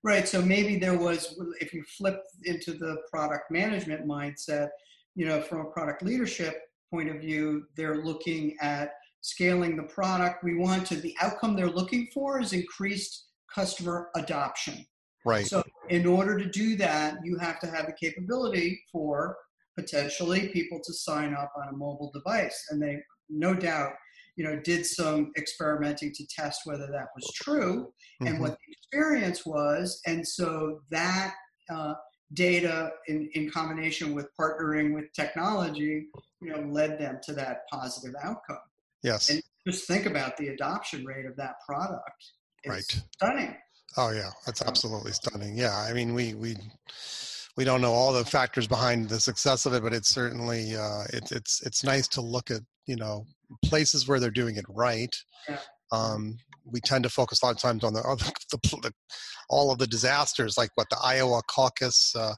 Right. 0.03 0.29
So 0.29 0.43
maybe 0.43 0.77
there 0.77 0.99
was, 0.99 1.39
if 1.61 1.73
you 1.73 1.83
flip 1.97 2.21
into 2.45 2.75
the 2.75 2.99
product 3.11 3.51
management 3.51 4.07
mindset, 4.07 4.69
you 5.15 5.27
know, 5.27 5.41
from 5.41 5.61
a 5.61 5.71
product 5.71 6.03
leadership 6.03 6.61
point 6.93 7.09
of 7.09 7.21
view, 7.23 7.65
they're 7.77 8.05
looking 8.05 8.55
at 8.61 8.91
scaling 9.23 9.77
the 9.77 9.85
product. 9.85 10.45
We 10.45 10.57
want 10.57 10.87
to, 10.89 10.97
the 10.97 11.17
outcome 11.23 11.57
they're 11.57 11.71
looking 11.71 12.09
for 12.13 12.39
is 12.39 12.53
increased 12.53 13.29
customer 13.55 14.11
adoption. 14.17 14.85
Right. 15.25 15.47
So, 15.47 15.63
in 15.89 16.07
order 16.07 16.39
to 16.39 16.47
do 16.47 16.77
that, 16.77 17.19
you 17.25 17.39
have 17.39 17.59
to 17.61 17.67
have 17.67 17.87
the 17.87 17.95
capability 17.95 18.81
for 18.93 19.37
potentially 19.77 20.49
people 20.49 20.81
to 20.85 20.93
sign 20.93 21.35
up 21.35 21.53
on 21.57 21.69
a 21.69 21.77
mobile 21.77 22.11
device. 22.15 22.67
And 22.71 22.81
they, 22.83 22.99
no 23.29 23.55
doubt, 23.55 23.93
you 24.37 24.45
know, 24.45 24.61
did 24.61 24.85
some 24.85 25.33
experimenting 25.39 26.13
to 26.13 26.27
test 26.27 26.61
whether 26.65 26.87
that 26.89 27.09
was 27.15 27.31
true 27.35 27.93
and 28.21 28.37
Mhm. 28.37 28.41
what 28.41 28.51
the 28.51 28.73
experience 28.73 29.47
was. 29.47 30.01
And 30.07 30.27
so 30.27 30.81
that 30.91 31.35
uh, 31.71 31.95
data, 32.35 32.91
in, 33.09 33.31
in 33.35 33.51
combination 33.51 34.15
with 34.15 34.29
partnering 34.39 34.95
with 34.95 35.07
technology, 35.15 36.09
you 36.43 36.51
know, 36.51 36.61
led 36.61 36.99
them 36.99 37.19
to 37.23 37.33
that 37.33 37.63
positive 37.73 38.15
outcome. 38.23 38.59
yes. 39.03 39.31
And 39.31 39.41
just 39.67 39.87
think 39.87 40.05
about 40.05 40.37
the 40.37 40.49
adoption 40.49 41.05
rate 41.07 41.25
of 41.27 41.37
that 41.37 41.55
product. 41.67 42.23
Right. 42.67 43.03
stunning. 43.17 43.57
Oh 43.97 44.11
yeah, 44.11 44.31
that's 44.45 44.63
absolutely 44.63 45.13
stunning. 45.13 45.57
Yeah, 45.57 45.77
I 45.77 45.93
mean 45.93 46.15
we 46.15 46.35
we 46.35 46.57
we 47.57 47.65
don't 47.65 47.81
know 47.81 47.93
all 47.93 48.13
the 48.13 48.25
factors 48.25 48.67
behind 48.67 49.09
the 49.09 49.21
success 49.21 49.67
of 49.67 49.75
it, 49.75 49.83
but 49.83 49.93
it's 49.93 50.09
certainly 50.09 50.77
uh, 50.77 51.05
it's 51.13 51.33
it's 51.33 51.63
it's 51.63 51.85
nice 51.85 52.09
to 52.09 52.21
look 52.21 52.51
at 52.51 52.61
you 52.87 52.97
know 52.97 53.25
places 53.65 54.09
where 54.09 54.19
they're 54.19 54.31
doing 54.31 54.57
it 54.57 54.65
right. 54.69 55.15
Yeah. 55.49 55.59
Um, 55.93 56.39
we 56.65 56.81
tend 56.81 57.05
to 57.05 57.11
focus 57.11 57.43
a 57.43 57.47
lot 57.47 57.55
of 57.55 57.61
times 57.61 57.85
on 57.85 57.93
the, 57.93 58.01
on 58.01 58.17
the, 58.51 58.59
the 58.83 58.93
all 59.49 59.71
of 59.71 59.79
the 59.79 59.87
disasters, 59.87 60.57
like 60.57 60.71
what 60.75 60.89
the 60.91 60.99
Iowa 61.03 61.43
caucus 61.47 62.15
uh, 62.17 62.35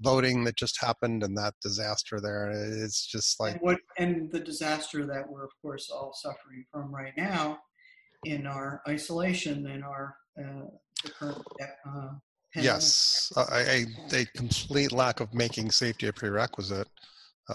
voting 0.00 0.44
that 0.44 0.56
just 0.56 0.80
happened 0.80 1.22
and 1.22 1.36
that 1.36 1.54
disaster 1.62 2.20
there. 2.20 2.50
It's 2.50 3.06
just 3.06 3.40
like 3.40 3.54
and 3.54 3.62
what 3.62 3.78
and 3.98 4.30
the 4.30 4.40
disaster 4.40 5.06
that 5.06 5.28
we're 5.28 5.44
of 5.44 5.52
course 5.62 5.90
all 5.90 6.12
suffering 6.12 6.64
from 6.70 6.94
right 6.94 7.14
now 7.16 7.58
in 8.24 8.46
our 8.46 8.82
isolation 8.88 9.66
in 9.66 9.82
our 9.82 10.16
uh, 10.38 10.66
the 11.04 11.10
current 11.10 11.42
uh. 11.86 12.10
Yes, 12.56 13.30
a, 13.36 13.42
a, 13.52 13.86
a 14.12 14.24
complete 14.34 14.90
lack 14.90 15.20
of 15.20 15.32
making 15.34 15.70
safety 15.70 16.08
a 16.08 16.12
prerequisite. 16.12 16.88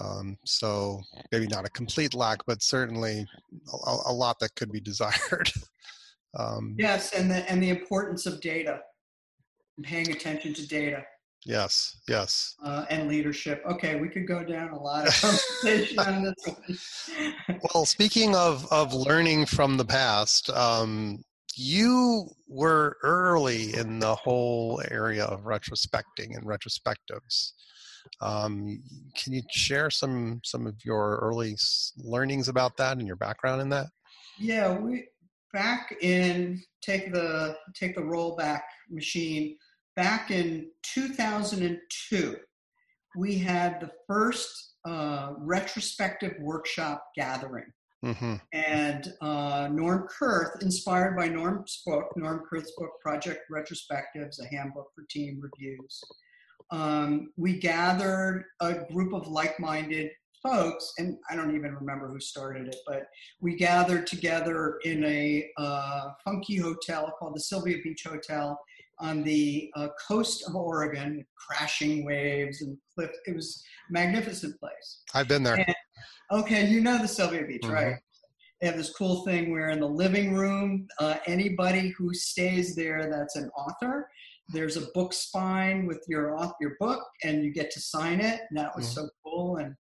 Um, 0.00 0.38
so 0.44 1.00
maybe 1.30 1.46
not 1.46 1.66
a 1.66 1.70
complete 1.70 2.14
lack, 2.14 2.38
but 2.46 2.62
certainly 2.62 3.26
a, 3.86 3.96
a 4.06 4.12
lot 4.12 4.38
that 4.38 4.54
could 4.54 4.70
be 4.72 4.80
desired. 4.92 5.50
um, 6.38 6.76
Yes, 6.78 7.12
and 7.12 7.30
the 7.30 7.50
and 7.50 7.62
the 7.62 7.70
importance 7.70 8.24
of 8.24 8.40
data, 8.40 8.80
paying 9.82 10.10
attention 10.10 10.54
to 10.54 10.66
data 10.66 11.04
Yes, 11.46 12.00
yes. 12.08 12.56
uh, 12.64 12.86
and 12.88 13.06
leadership. 13.06 13.62
Okay, 13.70 14.00
we 14.00 14.08
could 14.08 14.26
go 14.26 14.42
down 14.42 14.70
a 14.70 14.80
lot 14.80 15.06
of 15.06 15.14
conversation 15.20 15.98
on 15.98 16.22
this. 16.22 16.34
one. 16.46 17.60
Well, 17.74 17.84
speaking 17.84 18.34
of 18.34 18.66
of 18.72 18.94
learning 18.94 19.46
from 19.46 19.76
the 19.76 19.84
past, 19.84 20.48
um, 20.50 21.22
you 21.54 22.28
were 22.48 22.96
early 23.02 23.74
in 23.74 23.98
the 23.98 24.14
whole 24.14 24.82
area 24.90 25.24
of 25.24 25.42
retrospecting 25.42 26.36
and 26.36 26.46
retrospectives. 26.46 27.52
Um, 28.20 28.82
can 29.16 29.32
you 29.32 29.42
share 29.50 29.90
some 29.90 30.40
some 30.44 30.66
of 30.66 30.76
your 30.84 31.18
early 31.22 31.56
learnings 31.98 32.48
about 32.48 32.76
that 32.78 32.96
and 32.98 33.06
your 33.06 33.16
background 33.16 33.60
in 33.60 33.68
that? 33.70 33.86
Yeah, 34.38 34.76
we 34.78 35.08
back 35.52 35.94
in 36.00 36.62
take 36.82 37.12
the 37.12 37.56
take 37.74 37.94
the 37.94 38.02
rollback 38.02 38.62
machine. 38.90 39.56
Back 39.96 40.30
in 40.30 40.70
2002, 40.82 42.36
we 43.16 43.38
had 43.38 43.80
the 43.80 43.90
first 44.08 44.74
uh, 44.84 45.34
retrospective 45.38 46.34
workshop 46.40 47.04
gathering. 47.16 47.72
Mm-hmm. 48.04 48.34
And 48.52 49.12
uh, 49.22 49.68
Norm 49.72 50.06
Kerth, 50.08 50.62
inspired 50.62 51.16
by 51.16 51.28
Norm's 51.28 51.80
book, 51.86 52.12
Norm 52.16 52.42
Kerth's 52.48 52.72
book, 52.76 52.90
Project 53.00 53.42
Retrospectives, 53.50 54.40
a 54.42 54.46
handbook 54.54 54.88
for 54.94 55.04
team 55.08 55.40
reviews, 55.40 56.02
um, 56.70 57.30
we 57.36 57.58
gathered 57.58 58.44
a 58.60 58.74
group 58.92 59.14
of 59.14 59.28
like 59.28 59.58
minded 59.60 60.10
folks, 60.42 60.92
and 60.98 61.16
I 61.30 61.36
don't 61.36 61.54
even 61.54 61.74
remember 61.74 62.08
who 62.08 62.20
started 62.20 62.68
it, 62.68 62.76
but 62.86 63.06
we 63.40 63.56
gathered 63.56 64.06
together 64.06 64.78
in 64.84 65.04
a 65.04 65.48
uh, 65.56 66.10
funky 66.24 66.56
hotel 66.56 67.14
called 67.18 67.34
the 67.34 67.40
Sylvia 67.40 67.78
Beach 67.82 68.04
Hotel 68.06 68.58
on 69.00 69.22
the 69.22 69.70
uh, 69.76 69.88
coast 70.06 70.44
of 70.48 70.54
Oregon, 70.54 71.24
crashing 71.36 72.04
waves 72.04 72.62
and 72.62 72.76
cliffs. 72.94 73.18
It 73.26 73.34
was 73.34 73.62
a 73.88 73.92
magnificent 73.92 74.58
place. 74.60 75.02
I've 75.14 75.28
been 75.28 75.42
there. 75.42 75.56
And, 75.56 75.74
okay, 76.32 76.66
you 76.66 76.80
know 76.80 76.98
the 76.98 77.08
Sylvia 77.08 77.44
Beach, 77.44 77.62
Mhm. 77.62 77.72
right? 77.72 77.96
They 78.60 78.66
have 78.68 78.76
this 78.76 78.94
cool 78.94 79.24
thing 79.24 79.50
where 79.50 79.70
in 79.70 79.80
the 79.80 79.88
living 79.88 80.34
room, 80.34 80.86
uh, 80.98 81.16
anybody 81.26 81.88
who 81.90 82.14
stays 82.14 82.74
there 82.74 83.10
that's 83.10 83.36
an 83.36 83.50
author, 83.56 84.08
there's 84.48 84.76
a 84.76 84.86
book 84.92 85.12
spine 85.12 85.86
with 85.86 86.02
your 86.06 86.36
your 86.60 86.76
book, 86.78 87.02
and 87.24 87.42
you 87.42 87.52
get 87.52 87.70
to 87.72 87.80
sign 87.80 88.20
it. 88.20 88.42
And 88.48 88.58
that 88.58 88.76
was 88.76 88.86
Mhm. 88.86 88.94
so 88.94 89.08
cool. 89.24 89.56
And 89.56 89.74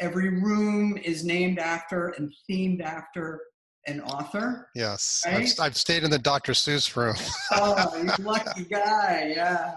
every 0.00 0.28
room 0.28 0.96
is 0.98 1.24
named 1.24 1.58
after 1.58 2.08
and 2.08 2.32
themed 2.48 2.82
after 2.82 3.40
an 3.86 4.00
author. 4.02 4.68
Yes, 4.74 5.22
Right? 5.26 5.48
I've, 5.58 5.60
I've 5.60 5.76
stayed 5.76 6.04
in 6.04 6.10
the 6.10 6.18
Dr. 6.18 6.52
Seuss 6.52 6.94
room. 6.96 7.16
Oh, 7.52 7.96
you 7.96 8.24
lucky 8.24 8.64
guy! 8.64 9.32
Yeah, 9.34 9.72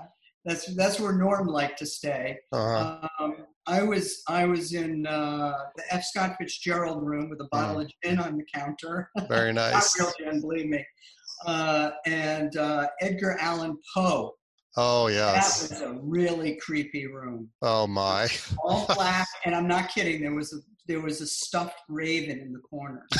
that's 0.46 0.74
that's 0.76 1.00
where 1.00 1.14
Norm 1.14 1.48
liked 1.48 1.80
to 1.80 1.86
stay. 1.86 2.38
Uh, 2.52 3.08
Um, 3.20 3.46
I 3.66 3.82
was 3.82 4.22
I 4.28 4.46
was 4.46 4.74
in 4.74 5.08
uh, 5.08 5.54
the 5.76 5.84
F. 5.92 6.04
Scott 6.04 6.36
Fitzgerald 6.40 7.02
room 7.06 7.30
with 7.30 7.40
a 7.42 7.48
bottle 7.52 7.80
of 7.82 7.90
gin 8.04 8.20
on 8.20 8.38
the 8.38 8.44
counter. 8.54 9.10
very 9.30 9.54
Not 9.54 9.72
nice. 9.74 9.98
real 10.00 10.12
gin, 10.20 10.42
believe 10.42 10.68
me. 10.68 10.86
Uh, 11.46 11.92
and 12.06 12.56
uh, 12.58 12.88
Edgar 13.02 13.38
Allan 13.40 13.78
Poe. 13.94 14.34
Oh 14.76 15.08
That 15.08 15.14
yes. 15.14 15.70
was 15.72 15.82
a 15.82 15.94
really 16.02 16.58
creepy 16.62 17.08
room, 17.08 17.50
Oh 17.62 17.86
my. 17.88 18.28
all 18.64 18.88
black. 18.94 19.28
and 19.46 19.56
I'm 19.56 19.68
not 19.68 19.90
kidding. 19.90 20.22
There 20.22 20.34
was 20.34 20.54
a 20.54 20.58
there 20.88 21.02
was 21.02 21.22
a 21.22 21.28
stuffed 21.28 21.80
raven 21.88 22.40
in 22.40 22.52
the 22.52 22.60
corner. 22.60 23.06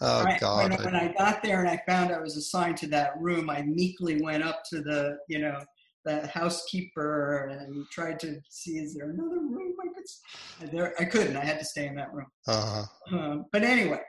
oh 0.00 0.24
Right, 0.24 0.40
God. 0.40 0.70
When, 0.70 0.82
when 0.84 0.96
I 0.96 1.12
got 1.18 1.42
there 1.42 1.60
and 1.60 1.68
I 1.68 1.80
found 1.86 2.12
I 2.12 2.20
was 2.20 2.36
assigned 2.36 2.76
to 2.78 2.86
that 2.88 3.12
room, 3.20 3.50
I 3.50 3.62
meekly 3.62 4.22
went 4.22 4.42
up 4.42 4.62
to 4.70 4.80
the, 4.80 5.18
you 5.28 5.38
know, 5.38 5.58
the 6.06 6.26
housekeeper 6.28 7.48
and 7.48 7.84
tried 7.92 8.18
to 8.20 8.40
see 8.48 8.78
is 8.78 8.94
there 8.94 9.10
another 9.10 9.40
room 9.40 9.74
I 9.82 9.88
could. 9.94 10.72
There, 10.72 10.94
I 10.98 11.04
couldn't. 11.04 11.36
I 11.36 11.44
had 11.44 11.58
to 11.58 11.64
stay 11.64 11.86
in 11.86 11.94
that 11.96 12.12
room. 12.12 12.26
Uh, 12.46 12.84
Um, 13.12 13.46
but 13.52 13.62
anyway, 13.62 14.00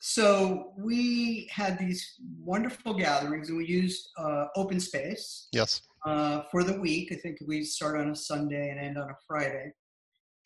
so 0.00 0.72
we 0.78 1.46
had 1.52 1.78
these 1.78 2.14
wonderful 2.42 2.94
gatherings, 2.94 3.50
and 3.50 3.58
we 3.58 3.66
used 3.66 4.08
uh, 4.16 4.46
open 4.56 4.80
space 4.80 5.48
yes. 5.52 5.82
uh, 6.06 6.42
for 6.50 6.64
the 6.64 6.80
week. 6.80 7.12
I 7.12 7.16
think 7.16 7.36
we 7.46 7.62
start 7.62 8.00
on 8.00 8.08
a 8.08 8.16
Sunday 8.16 8.70
and 8.70 8.80
end 8.80 8.96
on 8.96 9.10
a 9.10 9.16
Friday. 9.28 9.72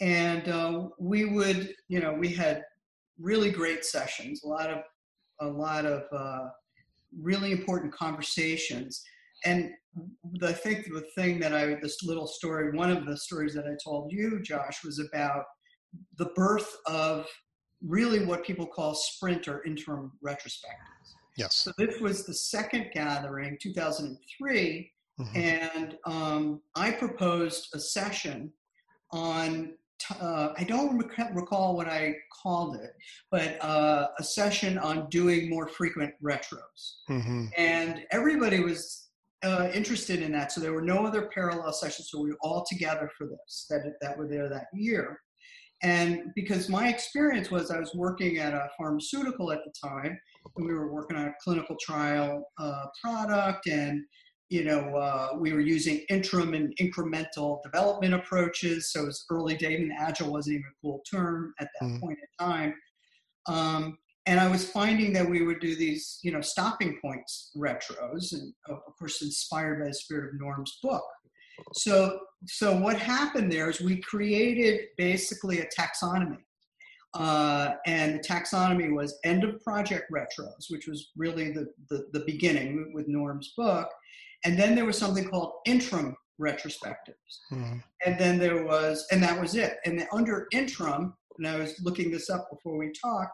And 0.01 0.49
uh, 0.49 0.89
we 0.99 1.25
would, 1.27 1.73
you 1.87 2.01
know, 2.01 2.13
we 2.13 2.31
had 2.31 2.65
really 3.21 3.53
great 3.53 3.85
sessions, 3.85 4.43
a 4.43 4.49
lot 4.49 4.71
of, 4.71 4.79
a 5.41 5.47
lot 5.47 5.87
of 5.87 6.03
uh, 6.13 6.49
really 7.23 7.53
important 7.53 7.95
conversations. 7.95 9.05
And 9.45 9.71
the, 10.33 10.49
I 10.49 10.53
think 10.53 10.87
the 10.87 11.07
thing 11.15 11.39
that 11.39 11.55
I, 11.55 11.77
this 11.81 12.03
little 12.03 12.27
story, 12.27 12.77
one 12.77 12.91
of 12.91 13.07
the 13.07 13.17
stories 13.17 13.55
that 13.55 13.67
I 13.67 13.77
told 13.85 14.11
you, 14.11 14.43
Josh, 14.43 14.83
was 14.83 14.99
about 14.99 15.45
the 16.19 16.31
birth 16.35 16.77
of 16.87 17.29
really 17.83 18.25
what 18.25 18.45
people 18.45 18.67
call 18.67 18.95
sprint 18.95 19.49
or 19.49 19.63
interim 19.65 20.13
retrospectives. 20.25 21.15
Yes. 21.37 21.57
So 21.57 21.73
this 21.79 22.01
was 22.01 22.25
the 22.25 22.35
second 22.35 22.91
gathering, 22.95 23.59
2003, 23.61 24.93
Mhm. 25.21 25.37
and 25.37 25.99
um, 26.07 26.63
I 26.75 26.91
proposed 26.93 27.69
a 27.75 27.81
session 27.81 28.53
on. 29.13 29.77
t- 29.99 30.15
Uh, 30.21 30.53
I 30.59 30.65
don't 30.65 30.99
rec- 30.99 31.35
recall 31.35 31.77
what 31.77 31.89
I 31.89 32.17
called 32.43 32.77
it, 32.77 32.95
but 33.31 33.63
uh, 33.65 34.09
a 34.19 34.25
session 34.25 34.77
on 34.77 35.09
doing 35.09 35.49
more 35.49 35.67
frequent 35.69 36.13
retros, 36.23 36.97
Mhm. 37.09 37.51
and 37.57 38.05
everybody 38.11 38.61
was 38.61 39.09
uh, 39.45 39.71
interested 39.75 40.21
in 40.23 40.33
that. 40.33 40.51
So 40.53 40.61
there 40.61 40.73
were 40.73 40.83
no 40.95 41.07
other 41.07 41.29
parallel 41.29 41.73
sessions, 41.73 42.11
so 42.11 42.21
we 42.21 42.31
were 42.31 42.39
all 42.41 42.65
together 42.69 43.09
for 43.17 43.27
this 43.29 43.67
that 43.71 43.83
that 44.01 44.17
were 44.19 44.27
there 44.27 44.49
that 44.49 44.67
year. 44.75 45.21
And 45.83 46.33
because 46.35 46.69
my 46.69 46.89
experience 46.89 47.51
was, 47.51 47.71
I 47.71 47.79
was 47.79 47.95
working 47.95 48.39
at 48.39 48.55
a 48.55 48.69
pharmaceutical 48.79 49.53
at 49.53 49.61
the 49.65 49.73
time, 49.87 50.19
and 50.57 50.67
we 50.67 50.73
were 50.73 50.93
working 50.93 51.17
on 51.17 51.27
a 51.27 51.35
clinical 51.43 51.77
trial 51.81 52.45
uh, 52.59 52.87
product, 53.03 53.67
and 53.67 54.03
you 54.49 54.65
know 54.65 54.95
uh, 54.95 55.37
we 55.39 55.53
were 55.53 55.61
using 55.61 56.05
interim 56.09 56.55
and 56.55 56.75
incremental 56.81 57.63
development 57.63 58.15
approaches. 58.15 58.93
So 58.93 59.03
it 59.03 59.07
was 59.07 59.25
early 59.31 59.57
days, 59.57 59.81
and 59.81 59.93
agile 59.93 60.33
wasn't 60.33 60.55
even 60.55 60.67
a 60.71 60.81
cool 60.81 61.03
term 61.11 61.53
at 61.61 61.69
that 61.81 61.87
Mhm. 61.89 62.01
point 62.01 62.19
in 62.19 62.47
time. 62.47 62.75
Um, 63.47 63.99
and 64.27 64.41
I 64.41 64.49
was 64.49 64.71
finding 64.71 65.13
that 65.13 65.29
we 65.29 65.45
would 65.45 65.61
do 65.61 65.77
these, 65.77 66.19
you 66.23 66.33
know, 66.33 66.41
stopping 66.41 66.99
points 67.03 67.51
retros, 67.55 68.33
and 68.33 68.55
of 68.69 68.81
course 68.99 69.21
inspired 69.21 69.81
by 69.81 69.89
the 69.89 69.95
spirit 69.95 70.35
of 70.35 70.41
Norm's 70.41 70.79
book. 70.83 71.05
So, 71.75 72.21
so 72.47 72.77
what 72.77 72.97
happened 72.99 73.51
there 73.53 73.69
is 73.71 73.81
we 73.81 74.01
created 74.01 74.89
basically 74.97 75.61
a 75.61 75.67
taxonomy, 75.67 76.43
uh, 77.15 77.75
and 77.87 78.15
the 78.17 78.19
taxonomy 78.21 78.93
was 78.95 79.19
end 79.25 79.45
of 79.45 79.63
project 79.63 80.11
retros, 80.13 80.65
which 80.71 80.87
was 80.87 81.11
really 81.17 81.53
the, 81.53 81.67
the 81.91 82.07
the 82.13 82.25
beginning 82.27 82.93
with 82.95 83.07
Norm's 83.09 83.53
book, 83.57 83.89
and 84.45 84.59
then 84.59 84.75
there 84.75 84.85
was 84.85 84.99
something 84.99 85.29
called 85.29 85.53
interim 85.67 86.17
retrospectives 86.41 87.33
Mhm. 87.53 87.81
and 88.05 88.19
then 88.19 88.41
there 88.41 88.65
was 88.65 89.07
and 89.13 89.23
that 89.23 89.41
was 89.41 89.55
it 89.55 89.77
and 89.87 90.05
under 90.13 90.49
interim 90.51 91.15
and 91.39 91.47
i 91.47 91.57
was 91.57 91.79
looking 91.81 92.11
this 92.11 92.29
up 92.29 92.51
before 92.51 92.77
we 92.77 92.91
talked 92.91 93.31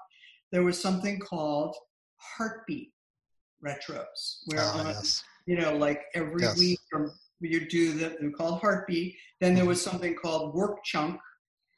there 0.53 0.63
was 0.65 0.79
something 0.79 1.19
called 1.19 1.75
heartbeat 2.19 2.93
retros 3.65 4.41
where 4.49 4.61
Ah, 4.61 4.81
on- 4.81 4.87
yes. 4.89 5.25
you 5.47 5.57
know 5.57 5.75
like 5.77 6.03
every 6.15 6.43
Yes. 6.43 6.59
week 6.59 6.79
or 6.93 7.11
you 7.41 7.69
do 7.69 7.93
the 7.93 8.17
they're 8.21 8.31
called 8.31 8.61
heartbeat. 8.61 9.17
Then 9.41 9.55
there 9.55 9.65
was 9.67 9.83
something 9.83 10.15
called 10.15 10.55
work 10.55 10.79
chunk 10.85 11.19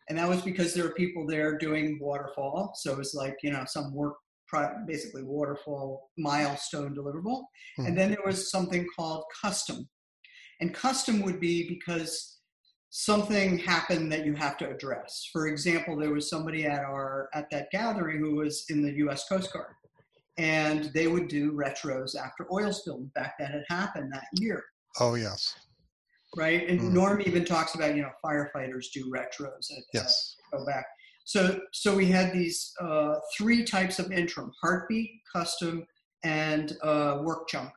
and 0.09 0.19
that 0.19 0.29
was 0.29 0.43
because 0.43 0.75
there 0.75 0.85
were 0.85 0.95
people 0.95 1.27
there 1.27 1.57
doing 1.57 1.99
waterfall. 2.01 2.73
So 2.75 2.93
it 2.93 2.99
was 2.99 3.15
like 3.15 3.37
you 3.43 3.51
know 3.53 3.65
some 3.67 3.95
work 3.95 4.15
basically 4.87 5.23
waterfall 5.23 6.11
milestone 6.19 6.95
deliverable. 6.95 7.45
Mhm. 7.79 7.87
and 7.89 7.99
then 7.99 8.11
there 8.11 8.27
was 8.27 8.51
something 8.51 8.87
called 8.95 9.25
custom. 9.41 9.89
And 10.61 10.75
custom 10.75 11.23
would 11.23 11.41
be 11.41 11.67
because 11.69 12.39
something 12.91 13.57
happened 13.59 14.13
that 14.13 14.27
you 14.27 14.35
have 14.35 14.59
to 14.59 14.69
address. 14.69 15.31
For 15.33 15.47
example 15.47 15.97
there 15.97 16.13
was 16.13 16.29
somebody 16.29 16.67
at 16.67 16.81
our 16.85 17.31
at 17.33 17.49
that 17.51 17.69
gathering 17.71 18.19
who 18.19 18.35
was 18.37 18.65
in 18.69 18.83
the 18.83 18.93
us 18.93 19.25
coast 19.27 19.53
guard 19.53 19.75
and 20.39 20.85
they 20.95 21.09
would 21.09 21.29
do 21.29 21.53
retros 21.53 22.15
after 22.17 22.47
oil 22.53 22.73
spill 22.73 22.97
in 22.97 23.11
fact 23.15 23.35
that 23.39 23.51
had 23.51 23.65
happened 23.69 24.11
that 24.13 24.27
year 24.35 24.63
Oh 25.01 25.15
yes. 25.15 25.55
right 26.37 26.67
and 26.69 26.81
Mm. 26.81 26.93
norm 26.93 27.21
even 27.27 27.45
talks 27.45 27.75
about 27.75 27.95
you 27.95 28.03
know 28.03 28.11
firefighters 28.25 28.87
do 28.93 29.11
retros 29.11 29.71
at, 29.77 29.85
Yes. 29.93 30.37
go 30.53 30.65
back. 30.65 30.87
So, 31.25 31.61
so 31.73 31.95
we 31.95 32.07
had 32.07 32.33
these 32.33 32.73
uh, 32.81 33.15
three 33.37 33.65
types 33.65 33.99
of 33.99 34.11
interim: 34.11 34.51
heartbeat, 34.61 35.11
custom, 35.33 35.87
and 36.25 36.77
uh, 36.83 37.21
work 37.23 37.49
chunk. 37.49 37.71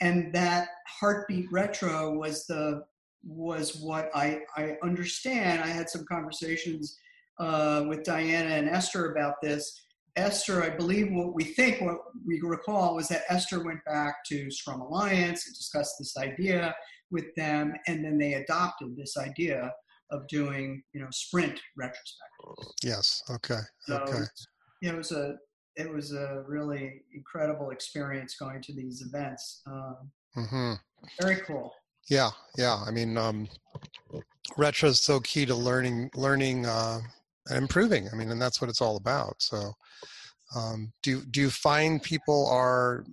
And 0.00 0.32
that 0.34 0.68
heartbeat 0.86 1.46
retro 1.50 2.12
was 2.18 2.46
the 2.46 2.84
was 3.24 3.76
what 3.76 4.10
I 4.14 4.40
I 4.56 4.76
understand. 4.82 5.62
I 5.62 5.68
had 5.68 5.88
some 5.88 6.04
conversations 6.06 6.98
uh, 7.38 7.84
with 7.88 8.02
Diana 8.04 8.54
and 8.56 8.68
Esther 8.68 9.12
about 9.12 9.36
this. 9.40 9.80
Esther, 10.16 10.62
I 10.62 10.70
believe 10.70 11.12
what 11.12 11.34
we 11.34 11.44
think, 11.44 11.80
what 11.80 11.98
we 12.26 12.40
recall 12.42 12.96
was 12.96 13.08
that 13.08 13.22
Esther 13.28 13.62
went 13.64 13.84
back 13.84 14.24
to 14.26 14.50
Scrum 14.50 14.80
Alliance 14.80 15.46
and 15.46 15.54
discussed 15.56 15.94
this 15.98 16.16
idea 16.16 16.74
with 17.10 17.34
them, 17.36 17.74
and 17.86 18.04
then 18.04 18.18
they 18.18 18.34
adopted 18.34 18.96
this 18.96 19.16
idea 19.16 19.72
of 20.10 20.26
doing, 20.28 20.82
you 20.92 21.00
know, 21.00 21.08
sprint 21.10 21.60
retrospectives. 21.80 22.72
Yes. 22.82 23.22
Okay. 23.30 23.60
So 23.80 23.96
Okay. 23.96 24.24
it 24.82 24.94
was 24.94 25.12
a 25.12 25.36
it 25.76 25.88
was 25.88 26.12
a 26.12 26.42
really 26.48 27.02
incredible 27.14 27.70
experience 27.70 28.34
going 28.36 28.60
to 28.62 28.74
these 28.74 29.00
events. 29.02 29.62
Um, 29.66 30.10
hmm 30.34 30.72
very 31.20 31.36
cool. 31.42 31.72
Yeah. 32.08 32.30
Yeah. 32.56 32.82
I 32.84 32.90
mean, 32.90 33.16
um, 33.16 33.48
retro 34.56 34.88
is 34.88 35.00
so 35.00 35.20
key 35.20 35.46
to 35.46 35.54
learning, 35.54 36.10
learning, 36.14 36.66
uh, 36.66 37.00
improving. 37.50 38.08
I 38.12 38.16
mean, 38.16 38.30
and 38.30 38.40
that's 38.40 38.60
what 38.60 38.70
it's 38.70 38.80
all 38.80 38.96
about. 38.96 39.36
So, 39.38 39.72
um, 40.56 40.92
do 41.02 41.22
do 41.30 41.40
you 41.40 41.50
find 41.50 42.02
people 42.02 42.48
are, 42.48 43.04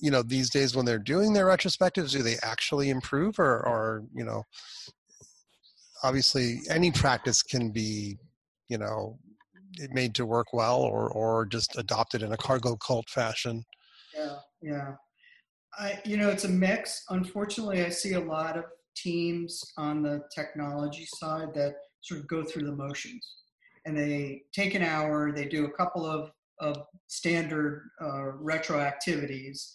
you 0.00 0.10
know, 0.10 0.22
these 0.22 0.50
days 0.50 0.76
when 0.76 0.86
they're 0.86 0.98
doing 0.98 1.32
their 1.32 1.46
retrospectives, 1.46 2.12
do 2.12 2.22
they 2.22 2.36
actually 2.42 2.90
improve, 2.90 3.38
or, 3.38 3.66
or 3.66 4.04
you 4.14 4.24
know, 4.24 4.44
obviously 6.02 6.60
any 6.70 6.90
practice 6.90 7.42
can 7.42 7.70
be, 7.70 8.18
you 8.68 8.78
know, 8.78 9.18
made 9.90 10.14
to 10.14 10.26
work 10.26 10.52
well 10.52 10.80
or 10.80 11.08
or 11.10 11.46
just 11.46 11.78
adopted 11.78 12.22
in 12.22 12.32
a 12.32 12.36
cargo 12.36 12.76
cult 12.76 13.08
fashion 13.08 13.64
yeah 14.14 14.36
yeah 14.62 14.92
i 15.78 15.98
you 16.04 16.16
know 16.16 16.28
it's 16.28 16.44
a 16.44 16.48
mix 16.48 17.04
unfortunately 17.10 17.84
i 17.84 17.88
see 17.88 18.14
a 18.14 18.20
lot 18.20 18.56
of 18.56 18.64
teams 18.96 19.62
on 19.78 20.02
the 20.02 20.20
technology 20.34 21.06
side 21.16 21.54
that 21.54 21.74
sort 22.00 22.20
of 22.20 22.26
go 22.26 22.42
through 22.42 22.64
the 22.64 22.72
motions 22.72 23.36
and 23.90 23.98
they 23.98 24.42
take 24.52 24.74
an 24.74 24.82
hour 24.82 25.32
they 25.32 25.44
do 25.44 25.64
a 25.66 25.70
couple 25.72 26.06
of, 26.06 26.30
of 26.60 26.84
standard 27.08 27.90
uh, 28.00 28.32
retro 28.32 28.78
activities 28.78 29.74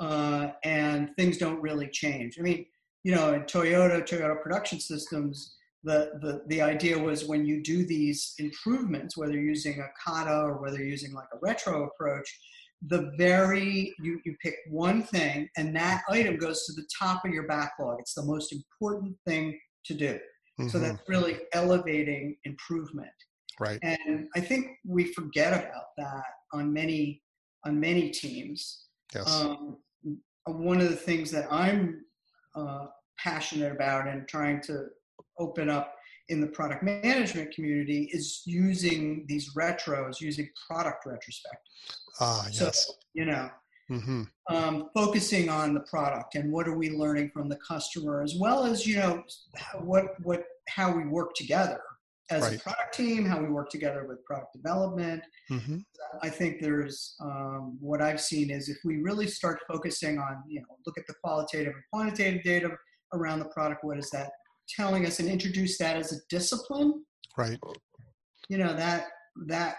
uh, 0.00 0.48
and 0.64 1.10
things 1.16 1.36
don't 1.38 1.60
really 1.60 1.88
change 1.88 2.38
i 2.38 2.42
mean 2.42 2.64
you 3.02 3.14
know 3.14 3.32
in 3.32 3.42
toyota 3.42 4.02
toyota 4.02 4.40
production 4.40 4.78
systems 4.78 5.56
the, 5.86 6.10
the, 6.20 6.42
the 6.48 6.60
idea 6.60 6.98
was 6.98 7.26
when 7.26 7.46
you 7.46 7.62
do 7.62 7.86
these 7.86 8.34
improvements, 8.38 9.16
whether 9.16 9.34
you're 9.34 9.42
using 9.44 9.78
a 9.78 9.88
kata 10.04 10.42
or 10.42 10.60
whether 10.60 10.78
you're 10.78 10.88
using 10.88 11.14
like 11.14 11.28
a 11.32 11.38
retro 11.40 11.84
approach, 11.84 12.28
the 12.88 13.12
very, 13.16 13.94
you, 14.00 14.20
you 14.24 14.34
pick 14.42 14.56
one 14.68 15.04
thing 15.04 15.48
and 15.56 15.74
that 15.76 16.02
item 16.10 16.38
goes 16.38 16.66
to 16.66 16.72
the 16.72 16.86
top 16.98 17.24
of 17.24 17.32
your 17.32 17.46
backlog. 17.46 18.00
It's 18.00 18.14
the 18.14 18.24
most 18.24 18.52
important 18.52 19.16
thing 19.26 19.58
to 19.84 19.94
do. 19.94 20.18
Mm-hmm. 20.58 20.68
So 20.68 20.78
that's 20.78 21.00
really 21.06 21.38
elevating 21.52 22.36
improvement. 22.44 23.08
Right. 23.58 23.78
And 23.82 24.28
I 24.34 24.40
think 24.40 24.78
we 24.84 25.04
forget 25.12 25.52
about 25.52 25.86
that 25.96 26.24
on 26.52 26.72
many, 26.72 27.22
on 27.64 27.80
many 27.80 28.10
teams. 28.10 28.84
Yes. 29.14 29.40
Um, 29.40 29.78
one 30.46 30.80
of 30.80 30.88
the 30.88 30.96
things 30.96 31.30
that 31.32 31.46
I'm 31.50 32.04
uh, 32.54 32.86
passionate 33.18 33.72
about 33.72 34.08
and 34.08 34.28
trying 34.28 34.60
to 34.62 34.86
open 35.38 35.68
up 35.68 35.94
in 36.28 36.40
the 36.40 36.46
product 36.46 36.82
management 36.82 37.54
community 37.54 38.08
is 38.12 38.42
using 38.46 39.24
these 39.28 39.54
retros, 39.54 40.20
using 40.20 40.48
product 40.68 41.06
retrospect. 41.06 41.62
Ah, 42.20 42.46
yes. 42.46 42.86
So, 42.86 42.94
you 43.14 43.26
know, 43.26 43.48
mm-hmm. 43.90 44.22
um, 44.48 44.90
focusing 44.92 45.48
on 45.48 45.72
the 45.72 45.80
product 45.80 46.34
and 46.34 46.52
what 46.52 46.66
are 46.66 46.76
we 46.76 46.90
learning 46.90 47.30
from 47.32 47.48
the 47.48 47.56
customer, 47.56 48.22
as 48.22 48.34
well 48.38 48.64
as 48.64 48.86
you 48.86 48.96
know 48.96 49.22
what 49.80 50.20
what 50.22 50.44
how 50.68 50.94
we 50.94 51.06
work 51.06 51.34
together 51.34 51.80
as 52.30 52.42
right. 52.42 52.56
a 52.56 52.58
product 52.58 52.94
team, 52.94 53.24
how 53.24 53.40
we 53.40 53.48
work 53.48 53.70
together 53.70 54.04
with 54.08 54.24
product 54.24 54.52
development. 54.52 55.22
Mm-hmm. 55.50 55.78
I 56.22 56.28
think 56.28 56.60
there's 56.60 57.14
um, 57.20 57.76
what 57.80 58.02
I've 58.02 58.20
seen 58.20 58.50
is 58.50 58.68
if 58.68 58.78
we 58.84 58.98
really 58.98 59.26
start 59.26 59.60
focusing 59.68 60.18
on 60.18 60.42
you 60.48 60.60
know 60.60 60.76
look 60.86 60.98
at 60.98 61.06
the 61.06 61.14
qualitative 61.22 61.74
and 61.74 61.82
quantitative 61.92 62.42
data 62.42 62.70
around 63.12 63.38
the 63.38 63.46
product, 63.46 63.84
what 63.84 63.98
is 63.98 64.10
that 64.10 64.30
telling 64.68 65.06
us 65.06 65.20
and 65.20 65.28
introduce 65.28 65.78
that 65.78 65.96
as 65.96 66.12
a 66.12 66.16
discipline, 66.28 67.04
right? 67.36 67.58
You 68.48 68.58
know 68.58 68.74
that 68.74 69.06
that 69.46 69.76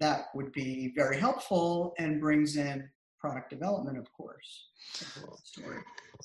that 0.00 0.26
would 0.34 0.52
be 0.52 0.92
very 0.96 1.18
helpful 1.18 1.94
and 1.98 2.20
brings 2.20 2.56
in 2.56 2.88
product 3.20 3.50
development, 3.50 3.98
of 3.98 4.10
course. 4.12 4.68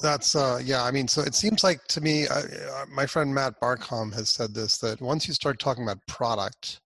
That's 0.01 0.35
uh, 0.35 0.59
yeah. 0.63 0.83
I 0.83 0.91
mean, 0.91 1.07
so 1.07 1.21
it 1.21 1.35
seems 1.35 1.63
like 1.63 1.83
to 1.87 2.01
me, 2.01 2.27
uh, 2.27 2.39
uh, 2.39 2.85
my 2.91 3.05
friend 3.05 3.33
Matt 3.33 3.59
Barcomb 3.59 4.11
has 4.13 4.29
said 4.29 4.53
this 4.53 4.77
that 4.79 5.01
once 5.01 5.27
you 5.27 5.33
start 5.33 5.59
talking 5.59 5.83
about 5.83 5.99
product, 6.07 6.79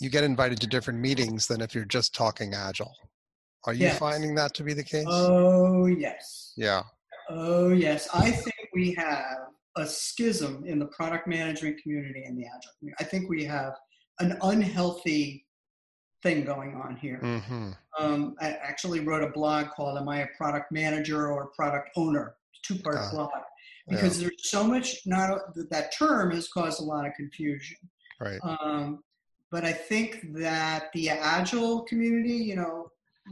you 0.00 0.10
get 0.10 0.24
invited 0.24 0.60
to 0.60 0.66
different 0.66 1.00
meetings 1.00 1.46
than 1.46 1.60
if 1.60 1.74
you're 1.74 1.84
just 1.84 2.14
talking 2.14 2.54
agile. 2.54 2.94
Are 3.64 3.74
you 3.74 3.86
yes. 3.86 3.98
finding 3.98 4.34
that 4.36 4.54
to 4.54 4.62
be 4.62 4.72
the 4.72 4.84
case? 4.84 5.06
Oh 5.08 5.86
yes. 5.86 6.52
Yeah. 6.56 6.82
Oh 7.28 7.70
yes. 7.70 8.08
I 8.14 8.30
think 8.30 8.54
we 8.74 8.94
have 8.94 9.24
a 9.76 9.86
schism 9.86 10.64
in 10.66 10.78
the 10.78 10.86
product 10.86 11.26
management 11.26 11.80
community 11.82 12.24
and 12.24 12.38
the 12.38 12.46
agile 12.46 12.72
community. 12.78 13.04
I 13.04 13.04
think 13.04 13.28
we 13.28 13.44
have 13.44 13.74
an 14.20 14.38
unhealthy 14.42 15.44
thing 16.22 16.44
going 16.44 16.74
on 16.74 16.96
here. 16.96 17.20
Mm-hmm. 17.22 17.70
Um, 17.98 18.36
I 18.40 18.50
actually 18.50 19.00
wrote 19.00 19.22
a 19.22 19.30
blog 19.30 19.70
called 19.70 19.98
"Am 19.98 20.08
I 20.08 20.20
a 20.20 20.26
Product 20.36 20.70
Manager 20.72 21.28
or 21.28 21.44
a 21.44 21.48
Product 21.48 21.90
Owner?" 21.96 22.34
Two-part 22.62 22.96
uh, 22.96 23.10
blog 23.10 23.30
because 23.88 24.20
yeah. 24.20 24.28
there's 24.28 24.50
so 24.50 24.64
much. 24.64 25.06
Not 25.06 25.40
that 25.70 25.92
term 25.96 26.30
has 26.32 26.48
caused 26.48 26.80
a 26.80 26.84
lot 26.84 27.06
of 27.06 27.14
confusion. 27.14 27.76
Right. 28.20 28.38
Um, 28.42 29.02
but 29.50 29.64
I 29.64 29.72
think 29.72 30.32
that 30.34 30.90
the 30.92 31.10
agile 31.10 31.82
community, 31.82 32.34
you 32.34 32.56
know, 32.56 32.90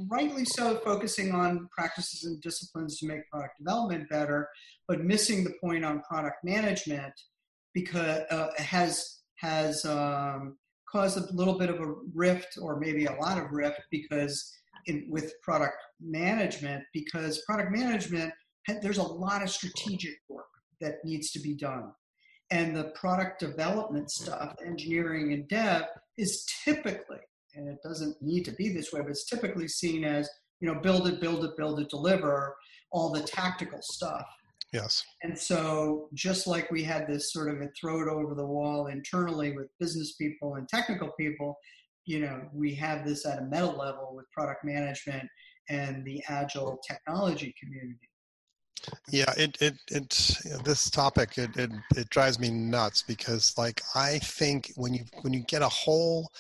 rightly 0.08 0.44
so, 0.44 0.76
focusing 0.84 1.32
on 1.32 1.68
practices 1.76 2.24
and 2.24 2.40
disciplines 2.40 2.98
to 2.98 3.06
make 3.06 3.28
product 3.30 3.58
development 3.58 4.08
better, 4.08 4.48
but 4.86 5.04
missing 5.04 5.44
the 5.44 5.54
point 5.60 5.84
on 5.84 6.02
product 6.02 6.44
management 6.44 7.12
because 7.74 8.22
uh, 8.30 8.48
has 8.56 9.20
has 9.36 9.84
um, 9.84 10.56
caused 10.90 11.18
a 11.18 11.32
little 11.32 11.58
bit 11.58 11.70
of 11.70 11.80
a 11.80 11.94
rift, 12.14 12.58
or 12.60 12.78
maybe 12.78 13.06
a 13.06 13.14
lot 13.14 13.38
of 13.38 13.50
rift, 13.50 13.80
because 13.90 14.52
in, 14.86 15.06
with 15.10 15.32
product 15.42 15.76
management, 16.00 16.82
because 16.92 17.42
product 17.46 17.70
management 17.70 18.32
there's 18.82 18.98
a 18.98 19.02
lot 19.02 19.42
of 19.42 19.48
strategic 19.48 20.16
work 20.28 20.44
that 20.78 20.96
needs 21.02 21.30
to 21.30 21.40
be 21.40 21.54
done 21.54 21.90
and 22.50 22.74
the 22.74 22.92
product 22.94 23.40
development 23.40 24.10
stuff 24.10 24.54
engineering 24.64 25.32
and 25.32 25.48
dev 25.48 25.84
is 26.16 26.46
typically 26.64 27.18
and 27.54 27.68
it 27.68 27.78
doesn't 27.82 28.16
need 28.22 28.44
to 28.44 28.52
be 28.52 28.68
this 28.68 28.92
way, 28.92 29.00
but 29.00 29.10
it's 29.10 29.24
typically 29.24 29.68
seen 29.68 30.04
as 30.04 30.28
you 30.60 30.72
know 30.72 30.80
build 30.80 31.08
it, 31.08 31.20
build 31.20 31.44
it, 31.44 31.56
build 31.56 31.80
it, 31.80 31.88
deliver 31.88 32.54
all 32.92 33.10
the 33.10 33.22
tactical 33.22 33.80
stuff. 33.82 34.24
Yes. 34.72 35.02
And 35.22 35.38
so, 35.38 36.08
just 36.12 36.46
like 36.46 36.70
we 36.70 36.82
had 36.82 37.06
this 37.08 37.32
sort 37.32 37.48
of 37.48 37.60
a 37.62 37.68
throw 37.78 38.02
it 38.02 38.08
over 38.08 38.34
the 38.34 38.46
wall 38.46 38.88
internally 38.88 39.56
with 39.56 39.68
business 39.80 40.12
people 40.14 40.56
and 40.56 40.68
technical 40.68 41.10
people, 41.18 41.56
you 42.04 42.20
know, 42.20 42.42
we 42.52 42.74
have 42.74 43.06
this 43.06 43.24
at 43.24 43.38
a 43.38 43.42
meta 43.42 43.66
level 43.66 44.12
with 44.14 44.30
product 44.30 44.64
management 44.64 45.26
and 45.70 46.04
the 46.04 46.22
agile 46.28 46.80
technology 46.86 47.54
community. 47.62 47.98
Yeah, 49.10 49.32
it 49.36 49.56
it 49.60 49.74
it 49.90 50.38
you 50.44 50.50
know, 50.52 50.58
this 50.58 50.90
topic 50.90 51.36
it, 51.38 51.56
it 51.56 51.70
it 51.96 52.10
drives 52.10 52.38
me 52.38 52.50
nuts 52.50 53.02
because 53.02 53.54
like 53.58 53.82
I 53.94 54.18
think 54.18 54.72
when 54.76 54.94
you 54.94 55.04
when 55.22 55.32
you 55.32 55.40
get 55.40 55.62
a 55.62 55.68
whole 55.68 56.30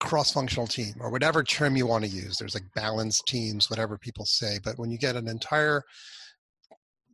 cross-functional 0.00 0.66
team 0.66 0.94
or 1.00 1.10
whatever 1.10 1.42
term 1.42 1.76
you 1.76 1.86
want 1.86 2.04
to 2.04 2.10
use 2.10 2.36
there's 2.36 2.54
like 2.54 2.64
balanced 2.74 3.26
teams 3.26 3.70
whatever 3.70 3.96
people 3.96 4.26
say 4.26 4.58
but 4.62 4.78
when 4.78 4.90
you 4.90 4.98
get 4.98 5.16
an 5.16 5.28
entire 5.28 5.82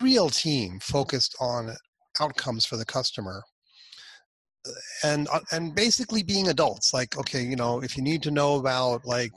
real 0.01 0.29
team 0.29 0.79
focused 0.81 1.37
on 1.41 1.75
outcomes 2.21 2.65
for 2.65 2.77
the 2.77 2.85
customer 2.85 3.43
uh, 4.67 4.71
and 5.05 5.29
uh, 5.33 5.41
and 5.53 5.75
basically 5.75 6.23
being 6.23 6.49
adults 6.49 6.93
like 6.93 7.17
okay 7.19 7.43
you 7.43 7.57
know 7.57 7.83
if 7.83 7.97
you 7.97 8.03
need 8.03 8.23
to 8.23 8.31
know 8.31 8.57
about 8.57 9.05
like 9.05 9.33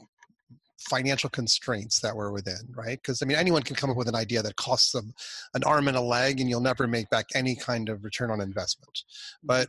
financial 0.89 1.29
constraints 1.29 1.99
that 2.01 2.15
were 2.15 2.31
within 2.31 2.59
right? 2.75 2.99
Because 3.01 3.21
i 3.21 3.25
mean 3.25 3.37
anyone 3.37 3.63
can 3.63 3.75
come 3.75 3.89
up 3.89 3.97
with 3.97 4.07
an 4.07 4.15
idea 4.15 4.41
that 4.41 4.55
costs 4.55 4.91
them 4.91 5.13
an 5.53 5.63
arm 5.63 5.87
and 5.87 5.97
a 5.97 6.01
leg 6.01 6.39
and 6.39 6.49
you'll 6.49 6.61
never 6.61 6.87
make 6.87 7.09
back 7.09 7.25
any 7.35 7.55
kind 7.55 7.89
of 7.89 8.03
return 8.03 8.31
on 8.31 8.41
investment. 8.41 9.03
But 9.43 9.67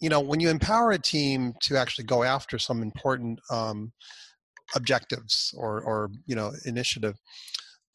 you 0.00 0.08
know 0.08 0.20
when 0.20 0.40
you 0.40 0.48
empower 0.48 0.92
a 0.92 0.98
team 0.98 1.54
to 1.62 1.76
actually 1.76 2.04
go 2.04 2.22
after 2.22 2.58
some 2.58 2.82
important 2.82 3.40
um, 3.50 3.92
objectives 4.74 5.54
or 5.56 5.80
or 5.80 6.10
you 6.26 6.36
know 6.36 6.52
initiative 6.64 7.16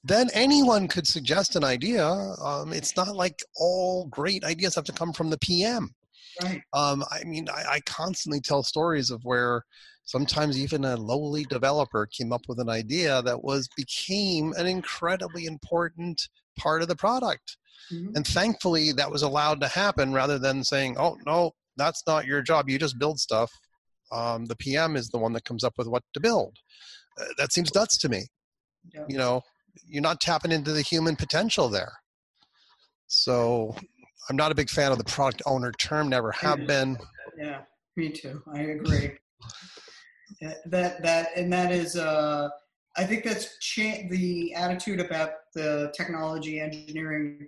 then 0.03 0.29
anyone 0.33 0.87
could 0.87 1.07
suggest 1.07 1.55
an 1.55 1.63
idea 1.63 2.05
um, 2.41 2.73
it's 2.73 2.95
not 2.95 3.15
like 3.15 3.39
all 3.57 4.07
great 4.07 4.43
ideas 4.43 4.75
have 4.75 4.83
to 4.83 4.91
come 4.91 5.13
from 5.13 5.29
the 5.29 5.37
pm 5.37 5.93
right 6.41 6.61
um, 6.73 7.03
i 7.11 7.23
mean 7.23 7.47
I, 7.49 7.73
I 7.73 7.79
constantly 7.81 8.41
tell 8.41 8.63
stories 8.63 9.09
of 9.09 9.21
where 9.23 9.63
sometimes 10.05 10.59
even 10.59 10.83
a 10.83 10.97
lowly 10.97 11.45
developer 11.45 12.07
came 12.07 12.33
up 12.33 12.41
with 12.47 12.59
an 12.59 12.69
idea 12.69 13.21
that 13.21 13.43
was 13.43 13.69
became 13.77 14.53
an 14.57 14.67
incredibly 14.67 15.45
important 15.45 16.27
part 16.57 16.81
of 16.81 16.87
the 16.87 16.95
product 16.95 17.57
mm-hmm. 17.91 18.15
and 18.15 18.27
thankfully 18.27 18.91
that 18.91 19.09
was 19.09 19.21
allowed 19.21 19.61
to 19.61 19.67
happen 19.67 20.13
rather 20.13 20.37
than 20.37 20.63
saying 20.63 20.95
oh 20.99 21.17
no 21.25 21.53
that's 21.77 22.03
not 22.07 22.25
your 22.25 22.41
job. 22.41 22.69
You 22.69 22.79
just 22.79 22.99
build 22.99 23.19
stuff. 23.19 23.51
Um, 24.11 24.45
the 24.45 24.55
PM 24.55 24.95
is 24.95 25.09
the 25.09 25.17
one 25.17 25.33
that 25.33 25.45
comes 25.45 25.63
up 25.63 25.73
with 25.77 25.87
what 25.87 26.03
to 26.13 26.19
build. 26.19 26.57
Uh, 27.19 27.25
that 27.37 27.51
seems 27.51 27.73
nuts 27.73 27.97
to 27.99 28.09
me. 28.09 28.25
Yeah. 28.93 29.05
You 29.07 29.17
know, 29.17 29.41
you're 29.85 30.01
not 30.01 30.21
tapping 30.21 30.51
into 30.51 30.71
the 30.71 30.81
human 30.81 31.15
potential 31.15 31.69
there. 31.69 31.93
So 33.07 33.75
I'm 34.29 34.35
not 34.35 34.51
a 34.51 34.55
big 34.55 34.69
fan 34.69 34.91
of 34.91 34.97
the 34.97 35.03
product 35.03 35.41
owner 35.45 35.71
term, 35.73 36.09
never 36.09 36.31
have 36.31 36.65
been. 36.65 36.97
Yeah, 37.37 37.61
me 37.95 38.09
too. 38.09 38.41
I 38.53 38.61
agree. 38.61 39.17
that 40.65 41.01
that 41.03 41.29
and 41.35 41.51
that 41.53 41.71
is 41.71 41.95
uh 41.95 42.49
I 42.95 43.05
think 43.05 43.23
that's 43.23 43.57
cha- 43.59 44.07
the 44.09 44.53
attitude 44.53 44.99
about 44.99 45.31
the 45.55 45.91
technology 45.95 46.59
engineering 46.59 47.47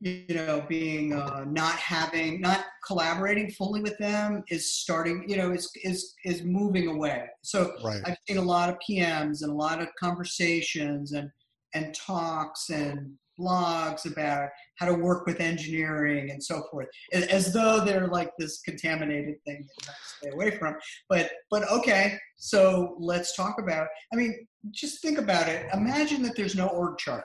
you 0.00 0.34
know 0.34 0.64
being 0.68 1.14
uh, 1.14 1.44
not 1.48 1.74
having 1.76 2.40
not 2.40 2.66
collaborating 2.86 3.50
fully 3.50 3.80
with 3.80 3.96
them 3.96 4.44
is 4.50 4.74
starting 4.74 5.24
you 5.26 5.36
know 5.36 5.52
is 5.52 5.70
is 5.84 6.14
is 6.24 6.42
moving 6.42 6.88
away 6.88 7.24
so 7.42 7.72
right. 7.82 8.02
i've 8.04 8.16
seen 8.28 8.36
a 8.36 8.42
lot 8.42 8.68
of 8.68 8.76
pms 8.86 9.42
and 9.42 9.50
a 9.50 9.54
lot 9.54 9.80
of 9.80 9.88
conversations 9.98 11.12
and 11.12 11.30
and 11.76 11.94
talks 11.94 12.70
and 12.70 13.12
blogs 13.38 14.10
about 14.10 14.48
how 14.78 14.86
to 14.86 14.94
work 14.94 15.26
with 15.26 15.40
engineering 15.40 16.30
and 16.30 16.42
so 16.42 16.62
forth, 16.70 16.88
as 17.12 17.52
though 17.52 17.84
they're 17.84 18.08
like 18.08 18.30
this 18.38 18.60
contaminated 18.62 19.34
thing 19.44 19.66
that 19.66 19.74
you 19.82 19.86
have 19.86 19.96
to 19.96 20.08
stay 20.18 20.30
away 20.30 20.50
from. 20.58 20.74
But 21.08 21.30
but 21.50 21.70
okay, 21.70 22.18
so 22.36 22.96
let's 22.98 23.36
talk 23.36 23.60
about. 23.60 23.88
I 24.12 24.16
mean, 24.16 24.46
just 24.70 25.02
think 25.02 25.18
about 25.18 25.48
it. 25.48 25.66
Imagine 25.74 26.22
that 26.22 26.34
there's 26.36 26.56
no 26.56 26.68
org 26.68 26.98
chart. 26.98 27.24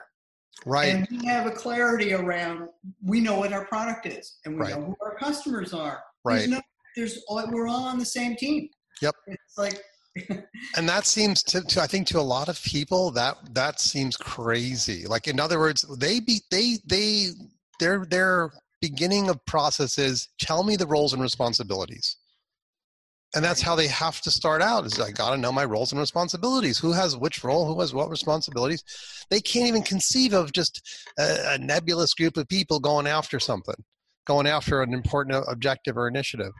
Right. 0.66 0.94
And 0.94 1.08
we 1.10 1.26
have 1.26 1.46
a 1.46 1.50
clarity 1.50 2.12
around. 2.12 2.68
We 3.02 3.20
know 3.20 3.38
what 3.38 3.52
our 3.52 3.64
product 3.66 4.06
is, 4.06 4.38
and 4.44 4.54
we 4.54 4.60
Right. 4.62 4.70
know 4.78 4.84
who 4.84 4.96
our 5.02 5.16
customers 5.16 5.72
are. 5.72 6.02
Right. 6.24 6.38
There's 6.38 6.50
no. 6.50 6.60
There's 6.94 7.24
all, 7.26 7.42
we're 7.50 7.68
all 7.68 7.84
on 7.84 7.98
the 7.98 8.04
same 8.04 8.36
team. 8.36 8.68
Yep. 9.00 9.14
It's 9.26 9.56
like 9.56 9.82
and 10.76 10.88
that 10.88 11.06
seems 11.06 11.42
to, 11.42 11.62
to 11.62 11.80
i 11.80 11.86
think 11.86 12.06
to 12.06 12.18
a 12.18 12.20
lot 12.20 12.48
of 12.48 12.62
people 12.62 13.10
that 13.10 13.36
that 13.54 13.80
seems 13.80 14.16
crazy. 14.16 15.06
Like 15.06 15.26
in 15.26 15.40
other 15.40 15.58
words 15.58 15.82
they 15.98 16.20
be 16.20 16.40
they 16.50 16.78
they 16.84 17.28
their 17.80 18.04
their 18.04 18.52
beginning 18.80 19.30
of 19.30 19.44
process 19.46 19.98
is 19.98 20.28
tell 20.38 20.64
me 20.64 20.76
the 20.76 20.86
roles 20.86 21.12
and 21.12 21.22
responsibilities. 21.22 22.16
And 23.34 23.42
that's 23.42 23.62
how 23.62 23.74
they 23.74 23.86
have 23.86 24.20
to 24.22 24.30
start 24.30 24.60
out 24.60 24.84
is 24.84 25.00
i 25.00 25.10
got 25.10 25.30
to 25.30 25.38
know 25.38 25.52
my 25.52 25.64
roles 25.64 25.92
and 25.92 26.00
responsibilities. 26.00 26.78
Who 26.78 26.92
has 26.92 27.16
which 27.16 27.42
role 27.42 27.66
who 27.66 27.80
has 27.80 27.94
what 27.94 28.10
responsibilities? 28.10 28.84
They 29.30 29.40
can't 29.40 29.68
even 29.68 29.82
conceive 29.82 30.34
of 30.34 30.52
just 30.52 30.82
a, 31.18 31.54
a 31.54 31.58
nebulous 31.58 32.12
group 32.12 32.36
of 32.36 32.48
people 32.48 32.80
going 32.80 33.06
after 33.06 33.40
something 33.40 33.76
going 34.26 34.46
after 34.46 34.82
an 34.82 34.94
important 34.94 35.44
objective 35.48 35.96
or 35.96 36.06
initiative 36.08 36.52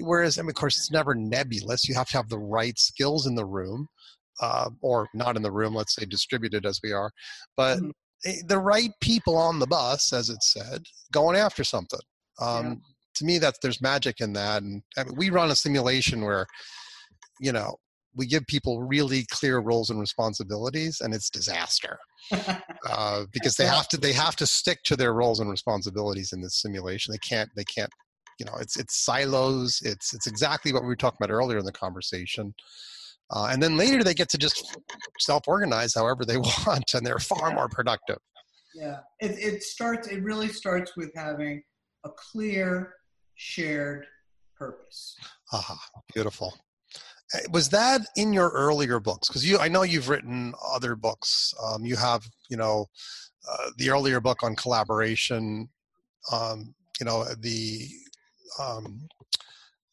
whereas 0.00 0.38
I 0.38 0.42
mean, 0.42 0.50
of 0.50 0.54
course 0.56 0.78
it's 0.78 0.90
never 0.90 1.14
nebulous 1.14 1.88
you 1.88 1.94
have 1.94 2.08
to 2.08 2.16
have 2.16 2.28
the 2.28 2.38
right 2.38 2.78
skills 2.78 3.26
in 3.26 3.34
the 3.34 3.44
room 3.44 3.86
uh, 4.40 4.70
or 4.82 5.08
not 5.14 5.36
in 5.36 5.42
the 5.42 5.52
room 5.52 5.74
let's 5.74 5.94
say 5.94 6.04
distributed 6.04 6.66
as 6.66 6.80
we 6.82 6.92
are 6.92 7.10
but 7.56 7.78
Mhm. 7.78 7.92
eh, 8.24 8.42
the 8.46 8.58
right 8.58 8.90
people 9.00 9.36
on 9.36 9.58
the 9.58 9.66
bus 9.66 10.12
as 10.12 10.30
it 10.30 10.42
said 10.42 10.82
going 11.12 11.36
after 11.36 11.64
something 11.64 12.00
um, 12.40 12.66
Yeah. 12.66 12.74
to 13.14 13.24
me 13.24 13.38
that 13.38 13.54
there's 13.62 13.80
magic 13.80 14.20
in 14.20 14.32
that 14.34 14.62
and 14.62 14.82
I 14.98 15.04
mean, 15.04 15.14
we 15.16 15.30
run 15.30 15.50
a 15.50 15.56
simulation 15.56 16.22
where 16.22 16.46
you 17.40 17.52
know 17.52 17.76
we 18.14 18.26
give 18.26 18.46
people 18.46 18.82
really 18.82 19.26
clear 19.30 19.58
roles 19.58 19.90
and 19.90 20.00
responsibilities 20.00 21.00
and 21.02 21.14
it's 21.14 21.28
disaster 21.30 21.98
uh, 22.32 23.24
because 23.32 23.56
they 23.56 23.66
have 23.66 23.88
to 23.88 23.96
they 23.98 24.12
have 24.12 24.36
to 24.36 24.46
stick 24.46 24.78
to 24.84 24.96
their 24.96 25.12
roles 25.12 25.40
and 25.40 25.50
responsibilities 25.50 26.32
in 26.32 26.40
this 26.40 26.60
simulation. 26.60 27.12
They 27.12 27.18
can't 27.18 27.50
they 27.56 27.64
can't 27.64 27.90
you 28.38 28.46
know 28.46 28.54
it's 28.60 28.78
it's 28.78 29.04
silos. 29.04 29.80
It's 29.84 30.14
it's 30.14 30.26
exactly 30.26 30.72
what 30.72 30.82
we 30.82 30.88
were 30.88 30.96
talking 30.96 31.18
about 31.20 31.32
earlier 31.32 31.58
in 31.58 31.64
the 31.64 31.72
conversation. 31.72 32.54
Uh, 33.30 33.48
and 33.50 33.60
then 33.60 33.76
later 33.76 34.04
they 34.04 34.14
get 34.14 34.28
to 34.28 34.38
just 34.38 34.78
self-organize 35.18 35.94
however 35.94 36.24
they 36.24 36.36
want, 36.66 36.94
and 36.94 37.04
they're 37.04 37.18
far 37.18 37.52
more 37.52 37.68
productive. 37.68 38.18
Yeah, 38.74 38.98
it, 39.20 39.32
it 39.38 39.62
starts. 39.62 40.08
It 40.08 40.22
really 40.22 40.48
starts 40.48 40.96
with 40.96 41.10
having 41.16 41.62
a 42.04 42.10
clear, 42.10 42.94
shared 43.34 44.06
purpose. 44.56 45.16
Aha, 45.52 45.78
beautiful. 46.14 46.54
Uh, 47.34 47.38
Was 47.52 47.68
that 47.70 48.02
in 48.16 48.32
your 48.32 48.50
earlier 48.50 49.00
books? 49.00 49.28
Because 49.28 49.48
you, 49.48 49.58
I 49.58 49.68
know 49.68 49.82
you've 49.82 50.08
written 50.08 50.54
other 50.64 50.94
books. 50.94 51.54
Um, 51.64 51.84
you 51.84 51.96
have, 51.96 52.22
you 52.50 52.56
know, 52.56 52.86
uh, 53.50 53.70
the 53.78 53.90
earlier 53.90 54.20
book 54.20 54.42
on 54.42 54.54
collaboration. 54.56 55.68
Um, 56.32 56.74
you 57.00 57.06
know, 57.06 57.24
the 57.40 57.88
um, 58.58 59.08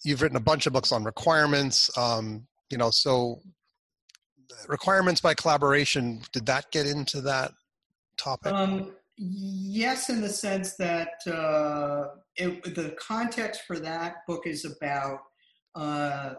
you've 0.04 0.22
written 0.22 0.38
a 0.38 0.42
bunch 0.42 0.68
of 0.68 0.74
books 0.74 0.92
on 0.92 1.04
requirements. 1.04 1.96
Um, 1.98 2.48
you 2.70 2.78
know, 2.78 2.90
so 2.92 3.40
requirements 4.68 5.22
by 5.22 5.34
collaboration. 5.34 6.22
Did 6.32 6.46
that 6.48 6.72
get 6.72 6.86
into 6.86 7.22
that 7.22 7.52
topic? 8.18 8.54
Um, 8.54 8.94
yes, 9.18 10.10
in 10.10 10.22
the 10.22 10.30
sense 10.30 10.76
that 10.76 11.14
uh, 11.28 12.16
it, 12.36 12.76
the 12.76 12.96
context 13.00 13.62
for 13.68 13.80
that 13.80 14.26
book 14.28 14.46
is 14.46 14.66
about 14.66 15.20
uh, 15.76 16.34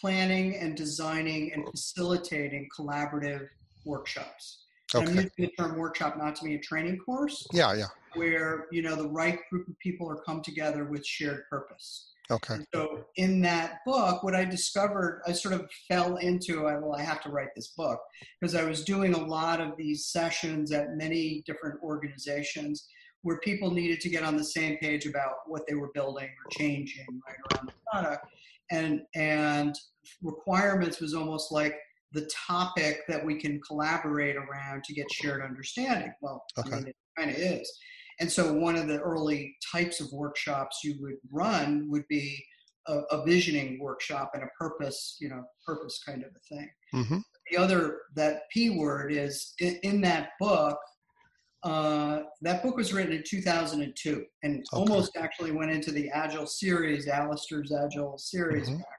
planning 0.00 0.56
and 0.56 0.76
designing 0.76 1.52
and 1.52 1.66
facilitating 1.68 2.68
collaborative 2.76 3.48
workshops. 3.84 4.64
And 4.94 5.02
I'm 5.02 5.08
okay. 5.08 5.14
using 5.14 5.30
the 5.38 5.50
term 5.58 5.78
workshop 5.78 6.16
not 6.16 6.34
to 6.36 6.44
be 6.44 6.56
a 6.56 6.58
training 6.58 6.98
course, 6.98 7.46
Yeah. 7.52 7.74
Yeah. 7.74 7.86
Where 8.14 8.66
you 8.70 8.82
know 8.82 8.96
the 8.96 9.08
right 9.08 9.38
group 9.50 9.68
of 9.68 9.78
people 9.78 10.10
are 10.10 10.22
come 10.22 10.42
together 10.42 10.84
with 10.84 11.06
shared 11.06 11.44
purpose. 11.50 12.10
Okay. 12.30 12.54
And 12.54 12.66
so 12.72 13.04
in 13.16 13.40
that 13.42 13.78
book, 13.84 14.22
what 14.22 14.36
I 14.36 14.44
discovered, 14.44 15.20
I 15.26 15.32
sort 15.32 15.54
of 15.54 15.68
fell 15.88 16.16
into, 16.16 16.66
I, 16.66 16.78
well, 16.78 16.94
I 16.94 17.02
have 17.02 17.20
to 17.22 17.28
write 17.28 17.48
this 17.56 17.72
book 17.76 17.98
because 18.40 18.54
I 18.54 18.62
was 18.62 18.84
doing 18.84 19.14
a 19.14 19.26
lot 19.26 19.60
of 19.60 19.76
these 19.76 20.06
sessions 20.06 20.70
at 20.70 20.96
many 20.96 21.42
different 21.44 21.82
organizations 21.82 22.86
where 23.22 23.38
people 23.40 23.70
needed 23.70 24.00
to 24.00 24.08
get 24.08 24.22
on 24.22 24.36
the 24.36 24.44
same 24.44 24.76
page 24.78 25.06
about 25.06 25.32
what 25.46 25.62
they 25.68 25.74
were 25.74 25.90
building 25.92 26.28
or 26.28 26.50
changing 26.50 27.06
right 27.26 27.36
around 27.52 27.66
the 27.68 27.72
product. 27.90 28.26
And, 28.70 29.02
and 29.16 29.76
requirements 30.22 31.00
was 31.00 31.14
almost 31.14 31.50
like 31.50 31.74
the 32.12 32.30
topic 32.46 33.02
that 33.08 33.24
we 33.24 33.34
can 33.40 33.60
collaborate 33.60 34.36
around 34.36 34.84
to 34.84 34.94
get 34.94 35.10
shared 35.12 35.42
understanding. 35.42 36.12
Well, 36.20 36.44
Okay. 36.58 36.72
I 36.72 36.76
mean, 36.76 36.88
it 36.88 36.96
kind 37.18 37.30
of 37.30 37.36
is. 37.36 37.70
And 38.20 38.30
so 38.30 38.52
one 38.52 38.76
of 38.76 38.86
the 38.86 39.00
early 39.00 39.56
types 39.72 40.00
of 40.00 40.12
workshops 40.12 40.80
you 40.84 40.96
would 41.00 41.16
run 41.32 41.86
would 41.90 42.06
be 42.08 42.42
a, 42.86 42.98
a 43.10 43.24
visioning 43.24 43.80
workshop 43.80 44.32
and 44.34 44.42
a 44.42 44.48
purpose, 44.58 45.16
you 45.20 45.30
know, 45.30 45.42
purpose 45.66 46.02
kind 46.06 46.22
of 46.22 46.30
a 46.30 46.54
thing. 46.54 46.70
hmm 46.92 47.18
The 47.50 47.56
other, 47.56 48.02
that 48.16 48.42
P 48.52 48.70
word 48.78 49.12
is 49.12 49.54
in, 49.58 49.76
in 49.82 50.00
that 50.02 50.30
book, 50.38 50.78
uh, 51.62 52.20
that 52.42 52.62
book 52.62 52.76
was 52.76 52.92
written 52.92 53.12
in 53.12 53.22
2002 53.26 54.24
and 54.42 54.64
almost 54.72 55.16
actually 55.16 55.52
went 55.52 55.70
into 55.70 55.90
the 55.90 56.08
Agile 56.10 56.46
series, 56.46 57.08
Alistair's 57.08 57.72
Agile 57.72 58.16
series 58.18 58.68
Mhm. 58.68 58.78
back, 58.78 58.98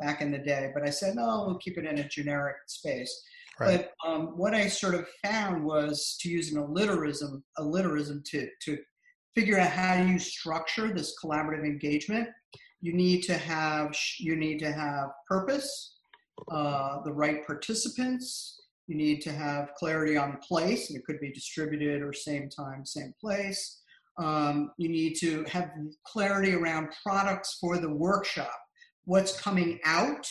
back 0.00 0.20
in 0.22 0.30
the 0.32 0.38
day. 0.38 0.70
But 0.74 0.84
I 0.84 0.90
said, 0.90 1.14
no, 1.16 1.44
we'll 1.46 1.58
keep 1.58 1.76
it 1.78 1.84
in 1.86 1.98
a 1.98 2.08
generic 2.08 2.56
space. 2.66 3.12
Right. 3.60 3.90
But 4.02 4.08
um, 4.08 4.38
what 4.38 4.54
I 4.54 4.68
sort 4.68 4.94
of 4.94 5.06
found 5.22 5.62
was 5.62 6.16
to 6.22 6.30
use 6.30 6.50
an 6.50 6.62
alliterism, 6.62 7.42
alliterism 7.58 8.22
to, 8.30 8.48
to 8.62 8.78
figure 9.34 9.58
out 9.58 9.70
how 9.70 10.02
you 10.02 10.18
structure 10.18 10.92
this 10.92 11.14
collaborative 11.22 11.64
engagement. 11.64 12.28
You 12.80 12.94
need 12.94 13.20
to 13.24 13.36
have 13.36 13.94
you 14.18 14.36
need 14.36 14.58
to 14.60 14.72
have 14.72 15.10
purpose, 15.28 15.98
uh, 16.50 17.02
the 17.04 17.12
right 17.12 17.46
participants. 17.46 18.62
You 18.86 18.96
need 18.96 19.20
to 19.22 19.32
have 19.32 19.74
clarity 19.74 20.16
on 20.16 20.38
place, 20.38 20.88
and 20.88 20.98
it 20.98 21.04
could 21.04 21.20
be 21.20 21.30
distributed 21.30 22.00
or 22.00 22.14
same 22.14 22.48
time, 22.48 22.86
same 22.86 23.12
place. 23.20 23.82
Um, 24.18 24.72
you 24.78 24.88
need 24.88 25.14
to 25.20 25.44
have 25.44 25.70
clarity 26.06 26.54
around 26.54 26.88
products 27.02 27.58
for 27.60 27.76
the 27.76 27.92
workshop, 27.92 28.58
what's 29.04 29.38
coming 29.38 29.78
out 29.84 30.26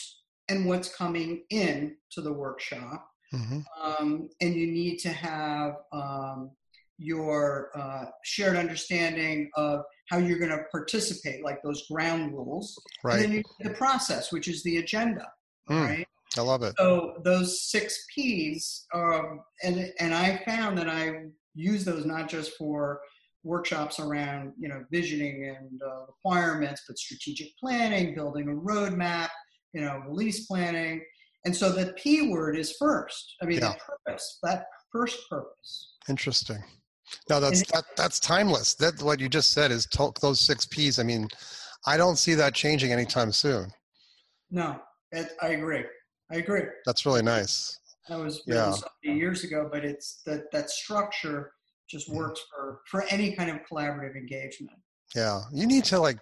and 0.48 0.66
what's 0.66 0.94
coming 0.94 1.44
in 1.50 1.96
to 2.10 2.20
the 2.20 2.32
workshop 2.32 3.09
hmm 3.32 3.60
um, 3.82 4.28
and 4.40 4.54
you 4.54 4.66
need 4.66 4.98
to 4.98 5.08
have 5.10 5.74
um, 5.92 6.50
your 6.98 7.70
uh, 7.74 8.06
shared 8.24 8.56
understanding 8.56 9.50
of 9.56 9.82
how 10.10 10.18
you're 10.18 10.38
going 10.38 10.50
to 10.50 10.64
participate, 10.70 11.42
like 11.42 11.62
those 11.62 11.86
ground 11.88 12.32
rules. 12.32 12.76
And 13.04 13.12
Right. 13.12 13.20
then 13.20 13.30
you 13.30 13.36
need 13.38 13.46
the 13.60 13.70
process, 13.70 14.32
which 14.32 14.48
is 14.48 14.62
the 14.62 14.78
agenda, 14.78 15.26
Mm. 15.68 15.86
right? 15.86 16.08
I 16.36 16.40
love 16.42 16.62
it. 16.62 16.74
So 16.78 17.20
those 17.24 17.62
six 17.70 18.04
P's, 18.14 18.86
um, 18.94 19.42
and 19.64 19.92
and 19.98 20.14
I 20.14 20.42
found 20.44 20.78
that 20.78 20.88
I 20.88 21.24
use 21.54 21.84
those 21.84 22.04
not 22.04 22.28
just 22.28 22.56
for 22.56 23.00
workshops 23.42 23.98
around 23.98 24.52
you 24.58 24.68
know 24.68 24.84
visioning 24.92 25.48
and 25.56 25.80
uh, 25.82 26.06
requirements, 26.06 26.82
but 26.86 26.98
strategic 26.98 27.56
planning, 27.58 28.14
building 28.14 28.48
a 28.48 28.52
roadmap, 28.52 29.30
you 29.72 29.80
know, 29.80 30.02
release 30.06 30.46
planning, 30.46 31.02
and 31.44 31.54
so 31.56 31.70
the 31.72 31.92
P 31.94 32.28
word 32.28 32.56
is 32.56 32.76
first. 32.78 33.36
I 33.42 33.46
mean, 33.46 33.58
Yeah. 33.60 33.72
the 33.72 33.78
purpose, 33.78 34.38
that 34.42 34.66
first 34.92 35.28
purpose. 35.28 35.94
Interesting. 36.08 36.62
No, 37.28 37.40
that's 37.40 37.62
that 37.72 37.84
that's 37.96 38.20
timeless. 38.20 38.74
That 38.74 39.02
what 39.02 39.18
you 39.20 39.28
just 39.28 39.50
said 39.52 39.70
is 39.72 39.86
to, 39.86 40.12
those 40.20 40.40
six 40.40 40.66
P's. 40.66 40.98
I 40.98 41.02
mean, 41.02 41.28
I 41.86 41.96
don't 41.96 42.16
see 42.16 42.34
that 42.34 42.54
changing 42.54 42.92
anytime 42.92 43.32
soon. 43.32 43.72
No, 44.50 44.80
that, 45.12 45.32
I 45.42 45.48
agree. 45.48 45.84
I 46.30 46.36
agree. 46.36 46.62
That's 46.86 47.04
really 47.06 47.22
nice. 47.22 47.78
That 48.08 48.18
was 48.18 48.42
Yeah. 48.46 48.76
years 49.02 49.44
ago, 49.44 49.68
but 49.72 49.84
it's 49.84 50.20
that 50.26 50.50
that 50.52 50.70
structure 50.70 51.52
just 51.88 52.08
Mhm. 52.08 52.14
works 52.16 52.40
for 52.50 52.82
for 52.86 53.02
any 53.04 53.34
kind 53.34 53.50
of 53.50 53.58
collaborative 53.68 54.16
engagement. 54.16 54.78
Yeah, 55.14 55.42
you 55.52 55.66
need 55.66 55.84
to 55.86 55.98
like 55.98 56.18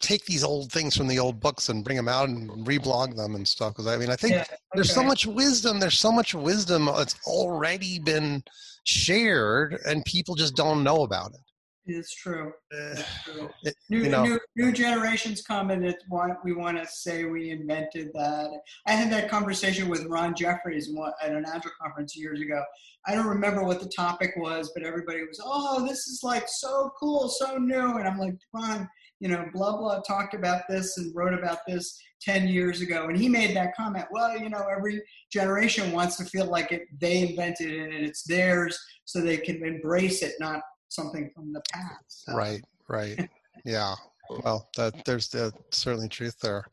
take 0.00 0.24
these 0.26 0.44
old 0.44 0.70
things 0.72 0.96
from 0.96 1.08
the 1.08 1.18
old 1.18 1.40
books 1.40 1.68
and 1.68 1.84
bring 1.84 1.96
them 1.96 2.08
out 2.08 2.28
and 2.28 2.50
reblog 2.66 3.16
them 3.16 3.34
and 3.34 3.46
stuff. 3.46 3.72
Because 3.72 3.86
I 3.86 3.96
mean, 3.96 4.10
I 4.10 4.16
think 4.16 4.34
Yeah, 4.34 4.44
there's 4.74 4.92
so 4.92 5.02
much 5.02 5.26
wisdom. 5.26 5.80
There's 5.80 5.98
so 5.98 6.12
much 6.12 6.34
wisdom 6.34 6.86
that's 6.86 7.16
already 7.26 7.98
been 7.98 8.42
shared, 8.84 9.78
and 9.86 10.04
people 10.04 10.34
just 10.34 10.54
don't 10.54 10.82
know 10.84 11.02
about 11.02 11.32
it. 11.32 11.40
It's 11.88 12.12
true. 12.14 12.52
It's 12.72 13.22
true. 13.24 13.48
it- 13.62 13.76
New, 13.88 13.98
you 14.02 14.08
know, 14.08 14.24
new, 14.24 14.40
new 14.56 14.72
generations 14.72 15.42
come 15.42 15.70
and 15.70 15.84
it 15.86 15.96
want, 16.10 16.36
we 16.44 16.52
want 16.52 16.76
to 16.78 16.86
say 16.86 17.24
we 17.24 17.50
invented 17.50 18.10
that. 18.14 18.50
I 18.88 18.92
had 18.92 19.10
that 19.12 19.30
conversation 19.30 19.88
with 19.88 20.04
Ron 20.06 20.34
Jeffries 20.34 20.92
at 21.22 21.30
an 21.30 21.44
Agile 21.46 21.70
conference 21.80 22.16
years 22.16 22.40
ago. 22.40 22.62
I 23.06 23.14
don't 23.14 23.28
remember 23.28 23.62
what 23.62 23.80
the 23.80 23.88
topic 23.96 24.32
was, 24.36 24.72
but 24.74 24.82
everybody 24.82 25.20
was, 25.24 25.40
oh, 25.44 25.86
this 25.86 26.08
is 26.08 26.20
like 26.24 26.46
so 26.48 26.90
cool, 26.98 27.28
so 27.28 27.56
new. 27.56 27.98
And 27.98 28.08
I'm 28.08 28.18
like, 28.18 28.34
Ron, 28.52 28.88
you 29.20 29.28
know, 29.28 29.46
blah, 29.52 29.76
blah, 29.76 30.00
talked 30.00 30.34
about 30.34 30.62
this 30.68 30.98
and 30.98 31.14
wrote 31.14 31.34
about 31.34 31.58
this 31.66 31.98
10 32.22 32.48
years 32.48 32.80
ago. 32.80 33.08
And 33.08 33.16
he 33.16 33.28
made 33.28 33.54
that 33.56 33.74
comment, 33.74 34.06
well, 34.10 34.36
you 34.36 34.48
know, 34.48 34.66
every 34.74 35.02
generation 35.32 35.92
wants 35.92 36.16
to 36.16 36.24
feel 36.24 36.46
like 36.46 36.72
it, 36.72 36.82
they 37.00 37.28
invented 37.28 37.70
it 37.70 37.94
and 37.94 38.04
it's 38.04 38.22
theirs 38.24 38.78
so 39.04 39.20
they 39.20 39.36
can 39.36 39.64
embrace 39.64 40.22
it, 40.22 40.34
not 40.40 40.60
something 40.88 41.30
from 41.34 41.52
the 41.52 41.62
past. 41.72 42.24
So, 42.24 42.34
right, 42.34 42.62
right. 42.88 43.28
Yeah. 43.64 43.94
Well, 44.30 44.68
that 44.76 45.04
there's 45.04 45.28
the 45.28 45.52
certainly 45.72 46.08
truth 46.08 46.38
there. 46.40 46.66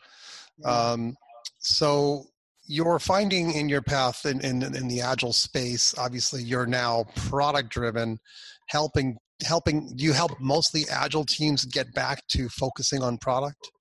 Um, 0.63 1.15
so 1.58 2.25
you're 2.65 2.99
finding 2.99 3.53
in 3.53 3.67
your 3.67 3.82
path 3.82 4.25
in, 4.25 4.39
in, 4.41 4.63
in 4.75 4.88
the 4.88 5.01
agile 5.01 5.34
space, 5.34 5.95
obviously 5.97 6.43
you're 6.43 6.67
now 6.67 7.06
product 7.15 7.69
driven, 7.69 8.19
helping 8.67 9.17
helping 9.43 9.95
do 9.95 10.03
you 10.03 10.13
help 10.13 10.39
mostly 10.39 10.84
agile 10.89 11.25
teams 11.25 11.65
get 11.65 11.93
back 11.93 12.25
to 12.29 12.49
focusing 12.49 13.03
on 13.03 13.17
product? 13.17 13.71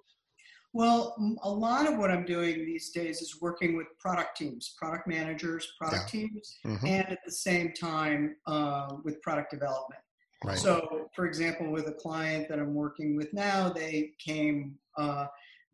Well, 0.75 1.15
a 1.43 1.51
lot 1.51 1.87
of 1.87 1.99
what 1.99 2.11
I'm 2.11 2.25
doing 2.25 2.65
these 2.65 2.91
days 2.91 3.21
is 3.21 3.41
working 3.43 3.77
with 3.77 3.87
product 4.01 4.39
teams, 4.39 4.75
product 4.79 5.07
managers, 5.07 5.71
product 5.79 6.09
teams, 6.09 6.59
Mhm, 6.65 6.83
and 6.83 7.09
at 7.11 7.19
the 7.27 7.33
same 7.33 7.75
time 7.75 8.37
uh, 8.47 8.97
with 9.05 9.21
product 9.21 9.51
development. 9.51 10.01
Right. 10.43 10.59
So, 10.59 11.11
for 11.15 11.27
example, 11.27 11.71
with 11.71 11.89
a 11.89 11.93
client 11.93 12.49
that 12.49 12.59
I'm 12.59 12.75
working 12.75 13.17
with 13.17 13.33
now, 13.35 13.69
they 13.69 14.13
came 14.19 14.79
uh, 14.97 15.27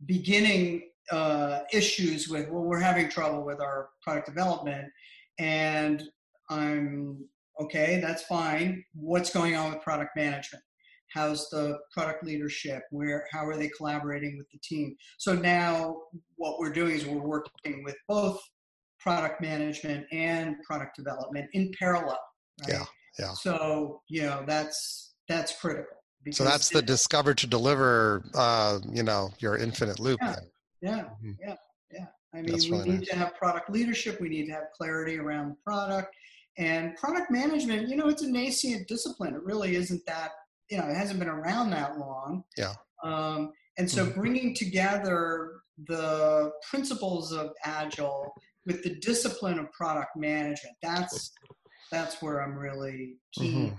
beginning 0.04 0.90
uh, 1.10 1.60
issues 1.72 2.28
with, 2.28 2.50
well, 2.50 2.64
we're 2.64 2.80
having 2.80 3.08
trouble 3.08 3.44
with 3.44 3.60
our 3.60 3.90
product 4.02 4.26
development, 4.26 4.90
and 5.38 6.02
I'm 6.50 7.24
okay, 7.60 8.00
that's 8.00 8.22
fine. 8.24 8.84
What's 8.94 9.30
going 9.30 9.56
on 9.56 9.72
with 9.72 9.82
product 9.82 10.16
management? 10.16 10.62
How's 11.12 11.48
the 11.50 11.78
product 11.92 12.24
leadership? 12.24 12.82
Where 12.90 13.26
how 13.32 13.46
are 13.46 13.56
they 13.56 13.68
collaborating 13.68 14.36
with 14.36 14.48
the 14.50 14.58
team? 14.62 14.94
So 15.18 15.34
now 15.34 15.96
what 16.36 16.58
we're 16.58 16.72
doing 16.72 16.94
is 16.94 17.06
we're 17.06 17.18
working 17.18 17.82
with 17.82 17.96
both 18.06 18.40
product 19.00 19.40
management 19.40 20.06
and 20.12 20.56
product 20.64 20.96
development 20.96 21.48
in 21.54 21.72
parallel. 21.78 22.18
Right? 22.60 22.70
Yeah, 22.70 22.84
yeah. 23.18 23.32
So 23.32 24.02
you 24.08 24.22
know 24.22 24.44
that's 24.46 25.14
that's 25.28 25.58
critical. 25.58 25.96
So 26.32 26.44
that's 26.44 26.68
the 26.68 26.82
discover 26.82 27.32
to 27.32 27.46
deliver, 27.46 28.22
uh, 28.34 28.80
you 28.90 29.02
know, 29.02 29.30
your 29.38 29.56
infinite 29.56 29.98
loop. 29.98 30.18
Yeah. 30.20 30.34
then. 30.34 30.44
yeah 30.82 31.04
Mhm. 31.24 31.36
yeah 31.40 31.56
yeah. 31.92 32.06
I 32.34 32.42
mean, 32.42 32.54
we 32.70 32.78
need 32.78 32.98
nice. 32.98 33.08
to 33.08 33.16
have 33.16 33.34
product 33.36 33.70
leadership. 33.70 34.20
We 34.20 34.28
need 34.28 34.46
to 34.46 34.52
have 34.52 34.64
clarity 34.76 35.16
around 35.18 35.50
the 35.50 35.56
product 35.64 36.14
and 36.58 36.94
product 36.96 37.30
management. 37.30 37.88
You 37.88 37.96
know, 37.96 38.08
it's 38.08 38.22
a 38.22 38.30
nascent 38.30 38.86
discipline. 38.88 39.34
It 39.34 39.42
really 39.42 39.76
isn't 39.76 40.04
that. 40.06 40.30
You 40.70 40.78
know, 40.78 40.88
it 40.88 40.96
hasn't 40.96 41.18
been 41.18 41.28
around 41.28 41.70
that 41.70 41.98
long. 41.98 42.44
Yeah. 42.58 42.74
Um, 43.02 43.52
and 43.78 43.88
so 43.90 44.06
Mhm. 44.06 44.14
bringing 44.14 44.54
together 44.54 45.60
the 45.86 46.50
principles 46.68 47.32
of 47.32 47.52
agile 47.64 48.34
with 48.66 48.82
the 48.82 48.96
discipline 48.96 49.58
of 49.60 49.70
product 49.70 50.16
management 50.16 50.76
that's 50.82 51.32
that's 51.92 52.20
where 52.20 52.42
i'm 52.42 52.58
really 52.58 53.16
keen 53.32 53.70
Mhm. 53.70 53.76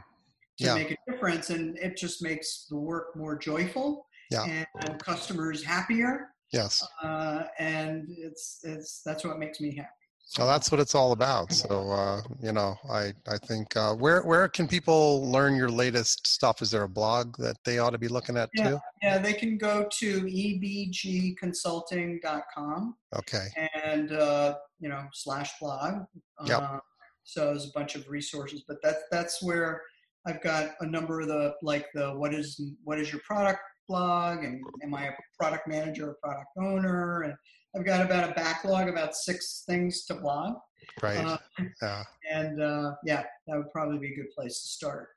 to 0.60 0.63
Yeah. 0.63 0.76
make 0.76 0.92
a 0.92 0.98
difference 1.12 1.50
and 1.50 1.78
it 1.78 1.98
just 1.98 2.22
makes 2.24 2.68
the 2.70 2.78
work 2.78 3.13
more 3.18 3.38
joyful 3.38 4.08
Yeah. 4.32 4.46
and 4.46 5.04
customers 5.04 5.62
happier 5.65 6.34
Yes. 6.54 6.82
uh, 7.04 7.44
and 7.60 8.06
it's 8.10 8.62
it's 8.63 9.02
that's 9.04 9.26
what 9.26 9.38
makes 9.38 9.60
me 9.60 9.76
happy 9.76 9.89
Well, 10.38 10.48
that's 10.48 10.72
what 10.72 10.80
it's 10.80 10.94
all 10.94 11.12
about. 11.12 11.52
So, 11.52 11.89
uh, 11.92 12.22
you 12.42 12.52
know, 12.52 12.76
I, 12.89 13.13
I 13.28 13.38
think, 13.38 13.76
uh, 13.76 13.96
where, 13.96 14.22
where 14.22 14.48
can 14.48 14.68
people 14.68 15.28
learn 15.30 15.56
your 15.56 15.70
latest 15.70 16.28
stuff? 16.28 16.62
Is 16.62 16.70
there 16.70 16.84
a 16.84 16.89
blog 16.89 17.36
that 17.38 17.58
they 17.65 17.80
ought 17.80 17.89
to 17.92 17.98
be 17.98 18.08
looking 18.08 18.38
at 18.38 18.50
Yeah. 18.54 18.70
too? 18.70 18.80
yeah 19.02 19.18
they 19.18 19.34
can 19.34 19.58
go 19.58 19.88
to 20.00 20.22
ebgconsulting.com 20.22 22.96
Okay. 23.15 23.48
and 23.84 24.12
uh, 24.12 24.56
you 24.80 24.89
know 24.89 25.04
slash 25.13 25.52
blog. 25.60 26.04
Yep. 26.46 26.62
Uh, 26.62 26.78
so 27.24 27.46
there's 27.48 27.65
a 27.65 27.72
bunch 27.74 27.96
of 27.96 28.08
resources, 28.08 28.63
but 28.68 28.78
that's 28.84 29.02
that's 29.12 29.42
where 29.42 29.82
I've 30.28 30.42
got 30.42 30.72
a 30.82 30.86
number 30.86 31.22
of 31.22 31.28
the 31.28 31.56
like 31.63 31.88
the 31.94 32.10
what 32.12 32.34
is 32.34 32.62
what 32.84 33.00
is 33.00 33.12
your 33.12 33.22
product 33.26 33.60
blog 33.88 34.44
and 34.44 34.62
am 34.84 34.94
I 34.94 35.08
a 35.08 35.12
product 35.39 35.68
manager 35.68 36.10
or 36.12 36.18
product 36.22 36.50
owner 36.58 37.22
and 37.24 37.34
I've 37.75 37.86
got 37.86 38.05
about 38.05 38.29
a 38.29 38.34
backlog 38.34 38.89
about 38.89 39.15
six 39.15 39.63
things 39.67 40.05
to 40.05 40.15
blog 40.15 40.55
Right. 41.03 41.17
uh, 41.23 41.38
yeah. 41.82 42.03
and 42.32 42.62
uh, 42.62 42.91
yeah 43.05 43.23
that 43.47 43.58
would 43.58 43.69
probably 43.71 43.99
be 43.99 44.13
a 44.13 44.15
good 44.15 44.32
place 44.36 44.62
to 44.62 44.67
start. 44.67 45.10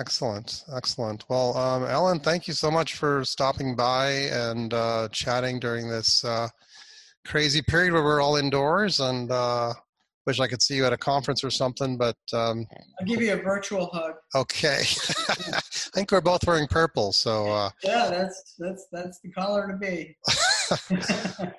Excellent. 0.00 0.64
Excellent. 0.74 1.24
Well, 1.28 1.56
um, 1.56 1.84
Ellen, 1.84 2.18
thank 2.18 2.48
you 2.48 2.54
so 2.54 2.70
much 2.70 2.94
for 2.94 3.24
stopping 3.24 3.76
by 3.76 4.08
and 4.32 4.72
uh, 4.72 5.08
chatting 5.12 5.60
during 5.60 5.86
this 5.88 6.24
uh, 6.24 6.48
crazy 7.26 7.60
period 7.60 7.92
where 7.92 8.02
we're 8.02 8.22
all 8.22 8.36
indoors 8.36 9.00
and 9.00 9.30
uh, 9.30 9.74
wish 10.26 10.40
I 10.40 10.46
could 10.46 10.62
see 10.62 10.76
you 10.76 10.86
at 10.86 10.94
a 10.94 10.96
conference 10.96 11.44
or 11.44 11.50
something, 11.50 11.98
but 11.98 12.16
um, 12.32 12.66
I'll 13.00 13.06
give 13.06 13.20
you 13.20 13.34
a 13.34 13.36
virtual 13.36 13.86
hug. 13.92 14.14
okay. 14.34 14.80
I 15.28 15.60
think 15.94 16.10
we're 16.10 16.22
both 16.22 16.46
wearing 16.46 16.68
purple, 16.68 17.12
so 17.12 17.48
uh, 17.50 17.68
Yeah, 17.84 18.08
that's 18.08 18.54
that's 18.58 18.86
that's 18.92 19.20
the 19.20 19.30
color 19.30 19.68
to 19.68 19.76
be. 19.76 20.16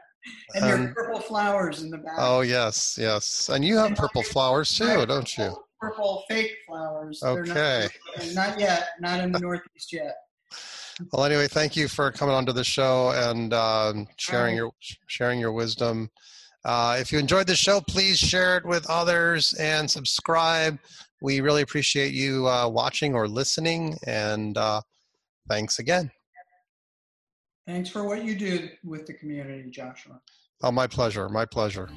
and 0.56 0.66
your 0.68 0.78
Um, 0.78 0.94
purple 0.94 1.20
flowers 1.20 1.82
in 1.82 1.90
the 1.90 1.98
back. 1.98 2.16
oh 2.18 2.42
yes, 2.42 2.98
yes, 3.00 3.50
and 3.50 3.64
you 3.64 3.78
have 3.78 3.96
purple 3.96 4.24
flowers 4.24 4.76
too, 4.78 5.06
don't 5.06 5.38
you? 5.38 5.56
Purple 5.80 6.24
fake 6.30 6.52
flowers. 6.66 7.22
Okay. 7.24 7.88
Not, 8.18 8.34
not 8.34 8.60
yet. 8.60 8.90
Not 9.02 9.20
in 9.20 9.32
the 9.34 9.40
Northeast 9.40 9.92
yet. 9.92 10.16
Well, 11.12 11.26
anyway, 11.26 11.48
thank 11.48 11.76
you 11.76 11.88
for 11.88 12.12
coming 12.12 12.36
onto 12.36 12.54
the 12.54 12.64
show 12.64 13.12
and 13.12 13.54
um, 13.54 14.08
sharing 14.18 14.56
your 14.56 14.72
sharing 15.08 15.40
your 15.40 15.52
wisdom. 15.52 16.10
Uh, 16.64 16.96
if 17.00 17.12
you 17.12 17.20
enjoyed 17.20 17.48
the 17.48 17.56
show, 17.56 17.82
please 17.82 18.18
share 18.18 18.56
it 18.58 18.66
with 18.66 18.90
others 18.90 19.54
and 19.56 19.90
subscribe. 19.92 20.78
We 21.22 21.42
really 21.42 21.62
appreciate 21.64 22.14
you 22.14 22.48
uh, 22.48 22.70
watching 22.70 23.14
or 23.16 23.28
listening, 23.28 23.98
and 24.08 24.58
uh, 24.58 24.80
thanks 25.50 25.80
again. 25.80 26.10
Thanks 27.66 27.90
for 27.90 28.04
what 28.04 28.26
you 28.26 28.36
do 28.36 28.70
with 28.84 29.06
the 29.06 29.14
community, 29.14 29.70
Joshua. 29.70 30.20
Oh, 30.62 30.72
my 30.72 30.88
pleasure. 30.88 31.30
My 31.30 31.46
pleasure. 31.46 31.90